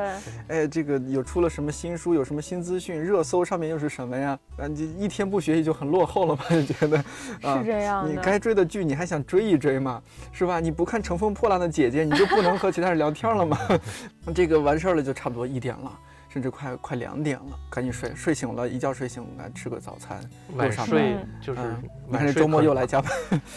[0.48, 4.38] 对哎，这个有出了什么新书，有什么新资讯，热搜上面又是什么呀？
[4.56, 6.44] 啊，你一天不学习就很落后了嘛？
[6.48, 6.98] 就觉得，
[7.42, 8.10] 啊是，这样的。
[8.10, 10.00] 你该追的剧你还想追一追嘛？
[10.30, 10.60] 是吧？
[10.60, 13.58] 你不看《乘风破浪的姐姐》，你就不能和其他人聊天了吗？
[14.34, 15.92] 这个完事儿了就差不多一点了。
[16.26, 20.18] 甚至快快两点了，赶紧睡，睡醒了，一觉睡醒来吃个早餐。
[20.56, 21.78] 晚上睡就是晚
[22.10, 23.12] 睡看这周末又来加班，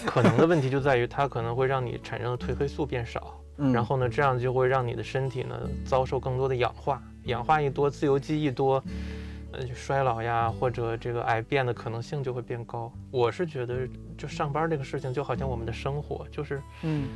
[0.05, 8.83] 可能的问题就在于它可能会让你产生的褪黑素变少，嗯，然后呢，这样就会让你的身体呢遭受更多的氧化，氧化一多，自由基一多，
[9.53, 12.91] 呃，衰老呀或者这个癌变的可能性就会变高。
[13.11, 13.87] 我是觉得，
[14.17, 17.07] 就上班这个事情就好像我们的生活，就是嗯，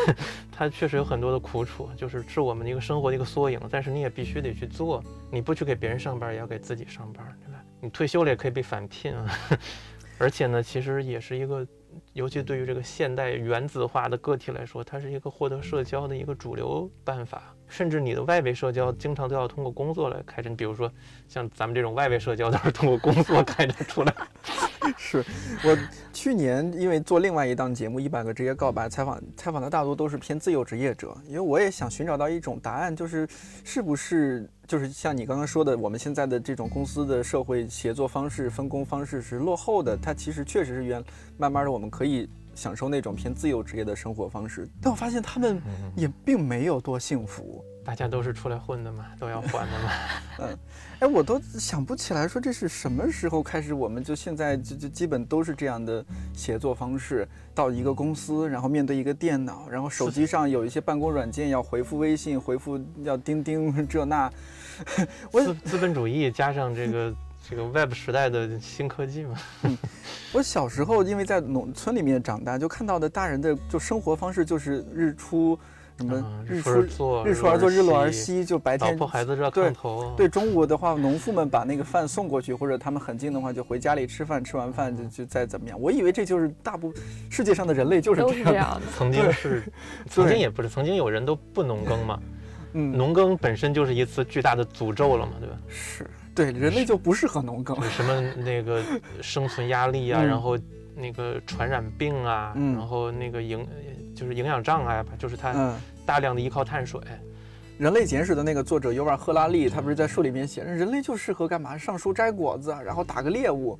[0.50, 7.62] 它确实有很多的苦楚，就是是我们的一个生活的一个缩影，但是你也必须得去做，你不去给别人上班，也要给自己上班，对吧？
[7.80, 9.26] 你退休了也可以被返聘啊，
[10.18, 11.66] 而且呢，其实也是一个，
[12.14, 20.90] 尤其对于这个现代原子化的个体来说，它是一个获得社交的一个主流办法，甚至你的外围社交经常都要通过工作来开展，比如说
[21.28, 24.14] 像咱们这种外围社交都是通过工作开展出来。
[24.98, 25.24] 是
[25.64, 25.76] 我
[26.12, 33.26] 去年因为做另外一档节目《一百个职业告白》，采访采访的大多都是偏自由职业者，因为我也想寻找到一种答案，就是
[33.64, 41.02] 是不是就是像你刚刚说的，我们现在的这种公司的社会协作方式、分工方式是落后的，它其实确实是原
[41.38, 45.60] 慢慢的我们可以享受那种偏自由职业的生活方式，但我发现他们
[45.96, 47.64] 也并没有多幸福。
[47.84, 49.90] 大家都是出来混的嘛，都要还的嘛。
[50.40, 50.58] 嗯
[51.00, 56.02] 哎，我都想不起来说这是什么时候开始，我们就现在就就基本都是这样的
[56.32, 57.28] 协作方式。
[57.54, 64.32] 到一个公司，然后面对一个电脑，然后手机上有一些办公软件要回复微信，回复要钉钉这那。
[65.30, 67.14] 我资资本主义加上这个
[67.48, 69.36] 这个 Web 时代的新科技嘛，
[70.32, 75.58] 我小时候因为在农村里面长大，就看到的大人的就生活方式就是日出
[75.98, 80.14] 什么嗯日出出而作，日出而作日落而息，就白老天婆孩子热对炕头。
[80.16, 85.78] 对，中午的话，农妇们把那个饭送过去，或者他们很近的话，就回家里吃饭，吃完饭就就再怎么样。
[85.78, 86.94] 我以为这就是大部
[87.28, 88.46] 世界上的人类就是都这样的。
[88.46, 88.86] 是这样的。
[88.96, 89.62] 曾经是，
[90.08, 92.18] 曾经也不是，曾经有人都不农耕嘛，
[92.72, 95.56] 嗯，农耕本身就是一次巨大的诅咒了嘛，对吧？
[95.68, 97.82] 是对人类就不适合农耕就。
[97.82, 98.82] 是什么那个
[99.22, 100.58] 生存压力啊，嗯然后
[100.96, 103.66] 那个传染病啊，嗯然后那个营
[104.14, 105.74] 就是营养障碍吧，就是它嗯，
[106.04, 107.00] 大量的依靠碳水。
[107.76, 111.76] 《人类简史》的那个作者尤瓦赫拉利，他不是在书里面写，人类就适合干嘛？
[111.76, 113.78] 上树摘果子，然后打个猎物。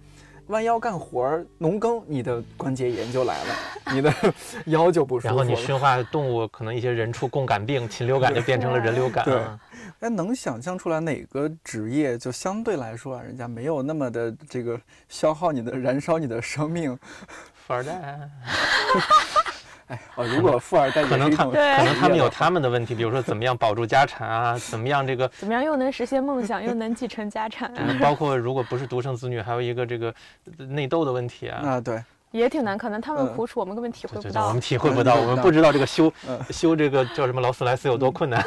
[0.48, 3.54] 弯腰干活儿，农耕，你的关节炎就来了，
[3.94, 4.12] 你的
[4.66, 5.36] 腰就不舒服了。
[5.36, 9.58] 然后你驯化动物，可能一些人畜共感病，禽流感就变成了人流感对啊。
[10.00, 14.78] 哎，能想象出来哪个职业就相对来说啊，人家没有那么的这个
[15.08, 16.98] 消耗你的、燃烧你的生命？
[17.66, 18.28] 富二代，
[19.88, 27.70] 哎，哦，如果富二代可能他是一种对可能他们有他们的问题，比如说怎么样保住家产啊，怎么样这个，怎么样又能实现梦想，又能继承家产？
[28.00, 30.14] 包括如果不是独生子女，还有一个这个
[30.58, 31.60] 呃内斗的问题啊。
[31.62, 32.02] 啊，对，
[32.38, 34.60] 也挺难，可能他们嗯苦楚我们根本体会不对对对，我们。
[34.60, 38.44] 体会不到，嗯我们不知道这个修嗯修这个叫什么劳斯莱斯有多困难。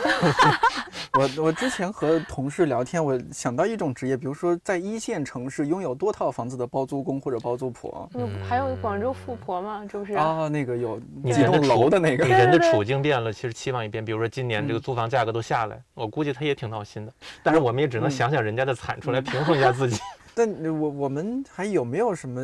[1.18, 8.10] 我我之前和同事聊天，我想到一种职业，比如说在一线城市拥有多套房子的包租公或者包租婆。
[8.14, 10.14] 嗯，还有广州富婆嘛，这不是？
[10.14, 11.00] 啊，那个有
[11.32, 14.04] 几栋楼的那个你，人的处境变了，其实期望也变。
[14.04, 17.14] 比如说今年这个嗯租房价格都下来，我估计他也挺闹心的。
[17.42, 20.00] 但是我们也只能嗯想想人家的惨出来平衡一下自己。
[20.36, 22.42] 但我我们还有没有什么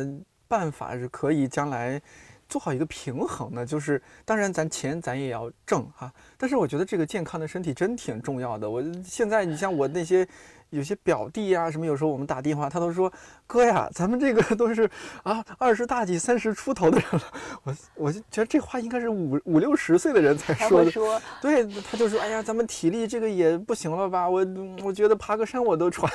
[0.48, 2.00] 办法是可以将来
[2.48, 3.64] 做好一个平衡呢？
[3.66, 8.68] 就是当然咱钱咱也要挣哈，但是我觉得这个健康的身体真挺重要的。
[8.68, 10.26] 我现在你像我那些。
[10.74, 13.10] 有些表弟啊、什么，有时候我们打电话，他都说
[13.46, 14.90] ：“哥呀，咱们这个都是
[15.22, 17.22] 啊二十大几、三十出头的人了。”
[17.62, 20.86] 我我就觉得这话应该是五五六十岁的人才才说的。
[20.86, 24.28] 会说，对，他就说：“哎呀，咱们体力这个也不行了吧？
[24.28, 24.46] 我
[24.82, 26.10] 我觉得爬个山我都喘。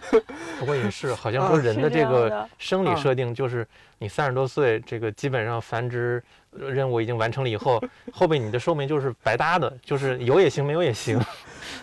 [0.60, 3.66] 不过也是，好像 啊说人的这个生理设定就是
[3.98, 6.22] 你三十多岁，这个基本上繁殖
[6.58, 7.82] 呃任务已经完成了以后，
[8.12, 11.18] 后边你的寿命就是白搭的，就是有也行，没有也行，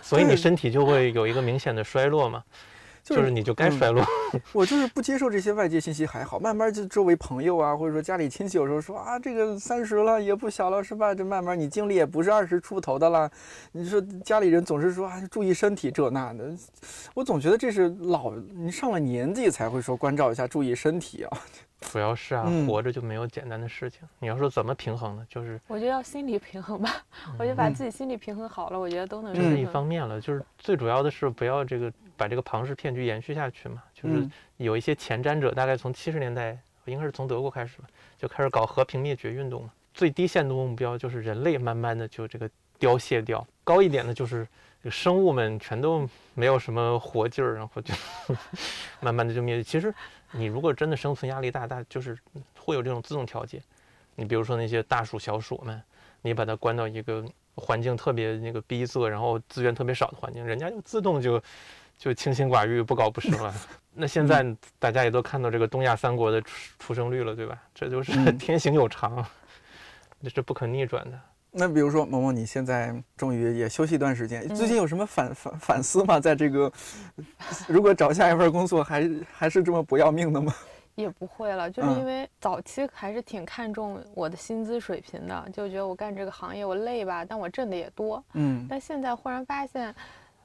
[0.02, 2.44] 所以你身体就会有一个明显的衰落嘛，
[3.12, 4.06] 就就是是你就该嗯衰落。
[4.54, 11.14] 我就是不接受这些外界信息还好，慢慢就周围朋友啊，或者说家里亲戚有时候说啊，这个三十了也不小了是吧？
[11.14, 13.30] 这慢慢你精力也不是二十出头的了。
[13.72, 16.52] 你说家里人总是说啊，注意身体这那的，
[17.14, 21.38] 我总觉得这是老你上了年纪才会说关照一下，注意身体啊。
[21.92, 24.02] 主要是啊，嗯活着就没有简单的事情。
[24.20, 25.26] 你要说怎么平衡呢？
[25.28, 27.04] 就是我觉得要心理平衡吧。
[27.40, 31.92] 我觉得把嗯自己心理平衡好了，我觉得都能这是一方面了，就是最主要的是不要这个
[32.22, 33.82] 把这个庞氏骗局延续下去嘛。
[33.96, 36.56] 就是嗯有一些前瞻者，大概从七十年代，
[36.86, 39.74] 应该是从德国开始吧，就开始搞和平灭绝运动了。
[39.92, 42.48] 最低限度目标就是人类慢慢的就这个
[42.78, 44.48] 凋谢掉，高一点的就是
[44.84, 47.92] 这个生物们全都没有什么活劲儿，然后就
[49.02, 49.64] 慢慢的就灭绝。
[49.64, 49.92] 其实
[50.32, 52.16] 你如果真的生存压力大，大就是
[52.58, 53.60] 会有这种自动调节。
[54.16, 55.82] 你比如说那些大鼠、小鼠们，
[56.22, 61.42] 你把它关到一个环境特别那个逼仄，然后资源特别少的环境，人家就自动就
[62.02, 63.54] 就清心寡欲、不搞不生了。
[63.94, 64.44] 那现在
[64.80, 66.50] 大家也都看到这个东亚三国的出
[66.80, 67.56] 出生率了，对吧？
[67.76, 69.24] 这就是嗯天行有常，
[70.24, 71.20] 这是不可逆转的。
[71.52, 76.20] 那比如说萌萌，你现在终于也休息一段时间，最近嗯有什么反反反思吗？
[76.20, 76.72] 在这个
[77.68, 80.52] 如果找下一份工作，还还是这么不要命的吗？
[80.96, 88.24] 也不会了，就是嗯因为早期还是挺看重我的薪资水平的，就觉得我干这个行业我累吧，但我挣的也多。
[88.34, 89.94] 嗯，但现在忽然发现，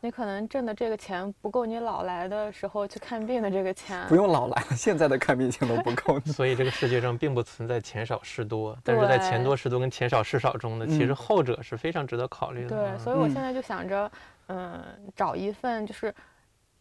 [0.06, 4.06] 你可能挣的这个钱不够你老来的时候去看病的这个钱。
[4.06, 6.20] 不用老来了，现在的看病钱都不够。
[6.30, 12.76] 所以这个世界上并不存在钱少事多，但是在钱多事多跟钱少事少中呢，其实嗯后者是非常值得考虑的。
[12.76, 14.08] 对，所以我现在就想着，
[14.46, 14.80] 嗯，
[15.16, 16.14] 找一份就是。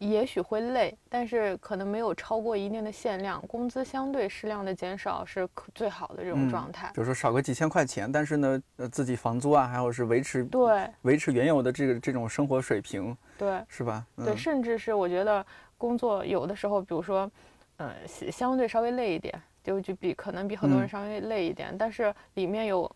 [0.10, 6.92] 也许会累，但是可能没有超过一定的限量，工资相对适量的减少是可最好的这种嗯状态。
[6.94, 14.06] 比如说少个几千块钱，但是呢，呃，自己房租啊，还有是维持对维持原有的这个这种生活水平，对是吧？
[14.18, 15.44] 对，嗯甚至是我觉得
[15.78, 17.30] 工作有的时候，比如说，
[17.78, 19.34] 呃，相相对稍微累一点，
[19.64, 22.90] 就就比可能比很多人嗯稍微累一点，但是里面有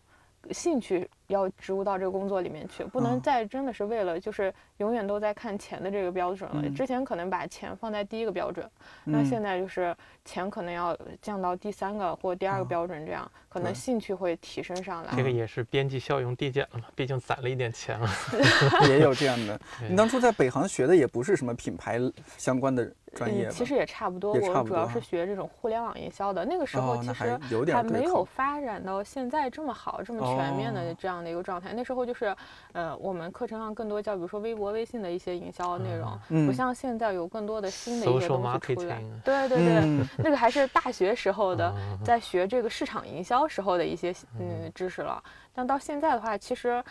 [0.52, 6.60] 兴趣要植入到这个工作里面去，不能哦再真的是为了就是永远都在看钱的这个标准了。
[6.62, 8.68] 嗯之前可能把钱放在第一个标准，
[9.04, 15.12] 那嗯现在就是钱可能要降到第三个或第二个哦标准，这样可能兴趣会提升上来。
[15.16, 18.08] 这个也是边际效用递减了嘛，毕竟攒了一点钱了。
[18.88, 19.60] 也有这样的。
[19.88, 21.98] 你当初在北航学的也不是什么品牌
[22.36, 24.32] 相关的专业其实也差不多。
[24.32, 31.72] 我主要是学这种互联网营销的，那个时候其实还有点还没有发展到现在这么好、这么全面的哦这样的一个状态。
[31.74, 32.34] 那时候就是，
[32.72, 39.02] 呃，我们课程上更多叫，比如说微博、微信的一些营销内容，嗯不像现在有更多的新的一些东西出来。
[39.24, 45.22] 对对对，嗯那个还是大学时候的，嗯在学这个市场营销时候的一些嗯知识了。
[45.52, 46.82] 但到现在的话，其实。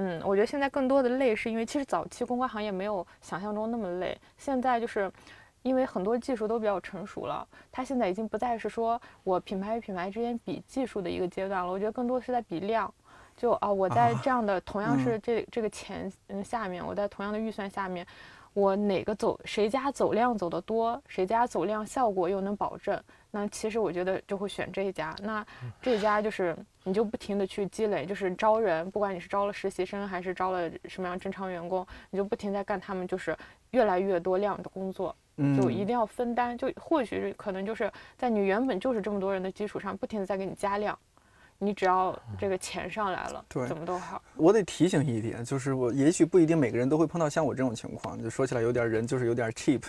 [0.00, 5.10] 嗯，我觉得现在更多的累是因为其实早期公关行业没有想象中那么累，现在就是
[5.62, 12.94] 因为很多技术都比较成熟了，它现在已经不再是说我品牌与品牌之间比技术的一个阶段了，我觉得更多的是在比量。
[13.38, 18.04] 就啊，我在啊这样的同样嗯是这这个钱嗯下面，我在同样的预算下面，
[18.52, 25.14] 我哪个走谁家走量走得多，谁家走量效果又能保证，那其实我觉得就会选这一家。
[25.22, 25.46] 那
[25.80, 33.36] 这家就是你就不停的去积累，就是招人，不管你是招了实习生还是招了什么样正常员工，你就不停在干他们就是
[33.70, 36.58] 越来越多量的工作，就一嗯定要分担。
[36.58, 40.98] 就或许是可能就是在你原本就是这么多人的基础上，不停的在给你加量。
[41.60, 44.22] 你只要这个钱上来了，对怎么都好。
[44.36, 49.82] 我得提醒一点，就是我也许不一定每个人都会碰到像我这种情况，就说起来有点人就是有点 cheap。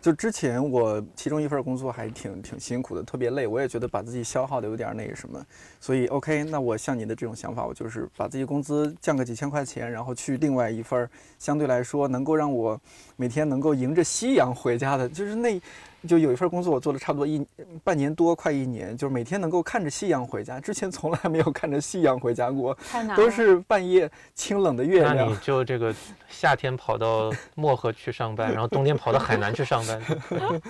[0.00, 5.44] 就之前我其中一份工作还挺挺辛苦的，特别累，我也觉得把自己消耗的有点那个什么，
[5.80, 12.80] 所以 OK，那我像你的这种想法，我就是把自己工资降个几千块钱，然后去另外一份相对来说能够让我
[13.16, 15.60] 每天能够迎着夕阳回家的，就是那。
[16.08, 17.46] 就有一份工作，我做了差不多一
[17.84, 20.58] 半年多，快一年，就是每天能够看着夕阳回家。
[20.58, 22.76] 之前从来没有看着夕阳回家过，
[23.14, 25.14] 都是半夜清冷的月亮。
[25.14, 25.94] 那你就这个
[26.26, 30.02] 夏天跑到漠河去上班，然后冬天跑到海南去上班。
[30.30, 30.62] 对，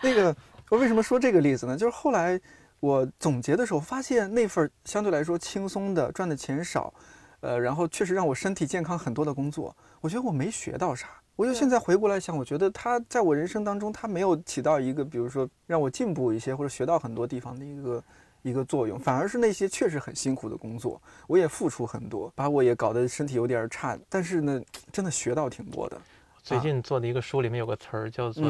[0.00, 0.34] 那个
[0.70, 1.76] 我为什么说这个例子呢？
[1.76, 2.40] 就是后来
[2.78, 6.94] 我总结的时候发现，那份相对来说轻松的、赚的钱少，
[7.40, 11.08] 呃，然后确实让我身体健康很多的工作，我觉得我没学到啥。
[11.36, 18.04] 我就现在回过来想，我觉得他在我人生当中，他没有起到一个，比如说让我进步一些或者学到很多地方的一个
[18.40, 24.60] 一个作用，反而是那些确实很辛苦的工作，我也付出很多，把我也搞得身体有点差，但是呢，
[24.90, 26.00] 真的学到挺多的。
[26.42, 28.44] 最近做的一个书里面有个词儿叫做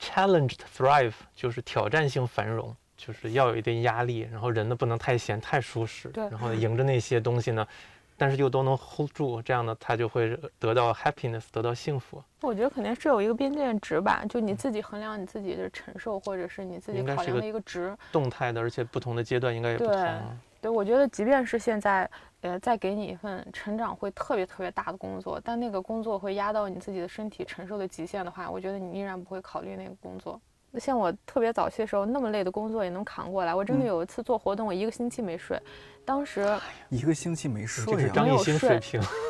[0.00, 7.66] “challenged thrive”，就是挑战性繁荣，就是要有一定压力，然后人呢不能太闲太舒适，然后迎着那些东西呢。
[8.20, 12.22] 但是又都能 hold 住，这样呢，他就会得到 happiness，得到幸福。
[12.42, 17.96] 我觉得肯定是有一个边界值吧，就你自己衡量你自己的承受，或者是你自己考量的一个值。
[18.12, 19.94] 动态的，而且不同的阶段应该也不同。
[19.94, 20.10] 对，
[20.60, 22.10] 对，我觉得即便是现在，
[22.42, 30.38] 呃，再给你一份成长会特别特别大的工作，但那个工作会压到你自己的身体承受的极限的话，我觉得你依然不会考虑那个工作。
[30.78, 33.54] 像我特别早期的时候，那么累的工作也能扛过来。
[33.54, 35.60] 我真的有一次做活动，我一个星期没睡。
[36.04, 36.46] 当时
[36.88, 38.80] 一个星期没睡，没有睡，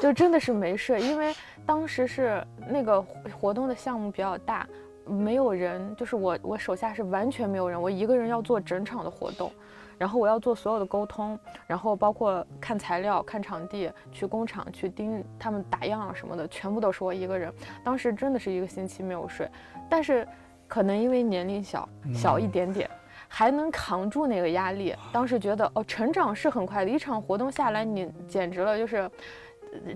[0.02, 1.00] 就真的是没睡。
[1.00, 1.34] 因为
[1.64, 3.00] 当时是那个
[3.40, 4.66] 活动的项目比较大，
[5.06, 9.50] 没有人，就是我我手下是完全没有人，我一个人要做整场的活动，
[9.98, 17.52] 然后我要做所有的沟通，然后包括看材料、看场地、去工厂去盯他们打样什么的，全部都是我一个人。
[17.82, 19.50] 当时真的是一个星期没有睡，
[19.88, 20.28] 但是。
[20.70, 22.88] 可能因为年龄小小一点点，
[23.26, 24.94] 还能扛住那个压力。
[25.10, 29.10] 当时觉得哦，成长是很快的，一场活动下来，你简直了，就是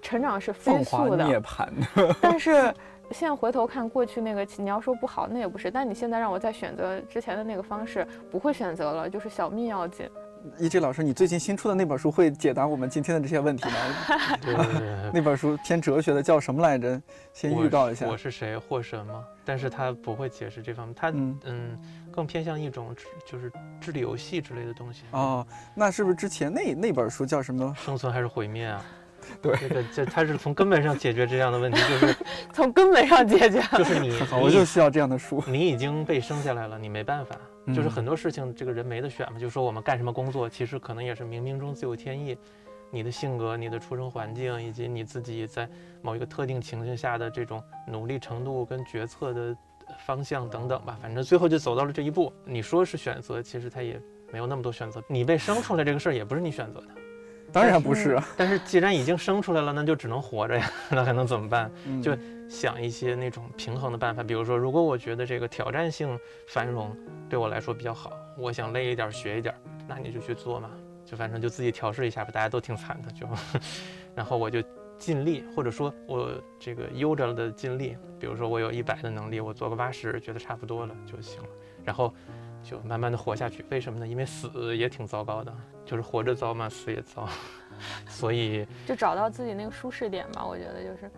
[0.02, 1.24] 成长是飞速的。
[1.24, 1.68] 涅槃。
[2.20, 2.74] 但是
[3.12, 5.70] 现在回头看过去那个，你要说不好，那也不是。
[5.70, 10.10] 但你现在让我再选择之前的那个方式，不会选择了，就是小命要紧。
[10.58, 13.74] 一志老师，你最近新出的那本书会解答我们今天的这些问题吗？
[15.12, 17.00] 那本书偏哲学的，叫什么来着？
[17.32, 18.06] 先预告一下。
[18.06, 18.56] 我是谁？
[18.56, 19.24] 或什么？
[19.44, 21.10] 但是他不会解释这方面，他
[21.44, 21.78] 嗯，
[22.10, 22.94] 更偏向一种
[23.26, 25.04] 就是智力游戏之类的东西。
[25.12, 27.74] 哦，那是不是之前那那本书叫什么？
[27.76, 28.84] 生存还是毁灭啊？
[29.40, 32.14] 对，这个这他是从根本上解决这样的问题，就是
[32.52, 33.62] 从根本上解决。
[33.78, 35.42] 就是你，我就需要这样的书。
[35.46, 37.34] 你已经被生下来了，你没办法。
[37.72, 39.38] 就是很多事情，这个人没得选嘛。
[39.38, 42.36] 就说我们干什么工作，其实可能也是冥冥中自有天意。
[42.90, 45.68] 你的性格、你的出生环境，以及你自己在
[46.00, 49.56] 某一个特定情境下的这种努力程度跟决策的
[50.06, 50.96] 方向等等吧。
[51.02, 52.32] 反正最后就走到了这一步。
[52.44, 54.00] 你说是选择，其实他也
[54.30, 55.02] 没有那么多选择。
[55.08, 56.86] 你被生出来这个事儿也不是你选择的。
[57.54, 61.70] 当然不是，但是既然已经生出来了，那就只能活着呀， 那还能怎么办？
[62.02, 62.14] 就
[62.48, 66.94] 想一些那种平衡的办法，比如说，如果我觉得这个挑战性繁荣
[67.30, 69.54] 对我来说比较好，我想累一点学一点，
[69.86, 70.68] 那你就去做嘛，
[71.04, 73.26] 就反正就自己调试一下吧，大家都挺惨的，就，
[74.14, 74.60] 然后我就
[74.98, 81.48] 尽力，或者说我这个悠着的尽力，比如说我有一百的能力，我做个八十，觉得差不多了就行了，
[81.84, 82.12] 然后。
[82.66, 84.08] 就慢慢的活下去，为什么呢？
[84.08, 87.28] 因为死也挺糟糕的，就是活着糟嘛，死也糟，
[88.08, 90.44] 所以就找到自己那个舒适点吧。
[90.44, 91.10] 我觉得就是。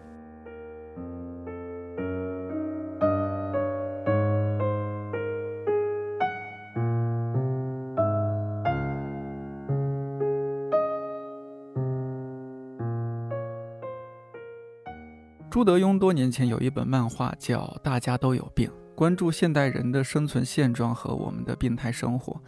[15.48, 18.68] 朱德庸多年前有一本漫画叫《大家都有病》。
[18.94, 22.38] 关注现代人的生存现状和我们的病态生活，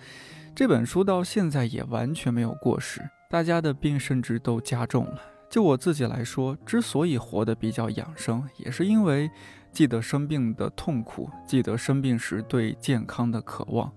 [0.58, 3.00] 这本书到现在也完全没有过时。
[3.30, 5.20] 大家的病甚至都加重了。
[5.48, 9.30] 就我自己来说，之所以活得比较养生，也是因为
[9.70, 13.92] 记得生病的痛苦，记得生病时对健康的渴望，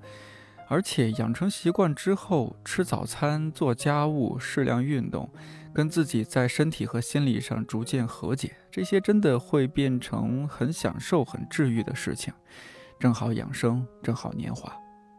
[0.68, 5.28] 而且养成习惯之后，吃早餐、做家务、适量运动。
[5.74, 12.32] 跟自己在身体和心理上逐渐和解，这些真的会变成很享受、很治愈的事情。
[12.99, 14.72] 正好养生，正好年华。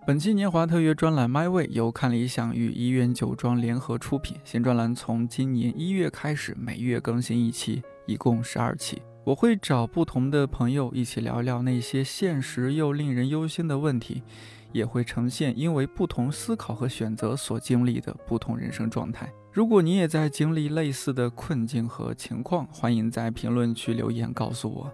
[0.04, 4.36] 本期年华特约专栏《My Way》由看理想与怡园酒庄联合出品。
[4.42, 9.00] 新专栏从今年一月开始，每月更新一期，一共十二期。
[9.22, 14.24] 我会找不同的朋友一起聊聊那些现实又令人忧心的问题，
[14.72, 19.32] 也会呈现因为不同思考和选择所经历的不同人生状态。
[19.52, 24.92] 如果你也在经历类似的困境和情况，欢迎在评论区留言告诉我。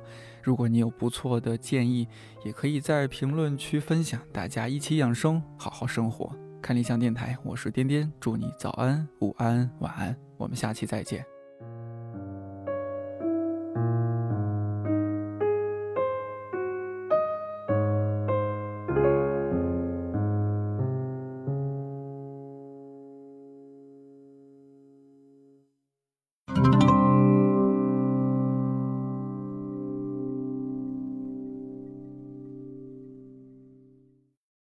[0.49, 2.09] 如果你有不错的建议，
[2.43, 6.35] 也可以在评论区分享，大家一起养生，好好生活。
[6.63, 11.38] 看理想电台，我是颠颠，祝你早安、午安、晚安，我们下期再见。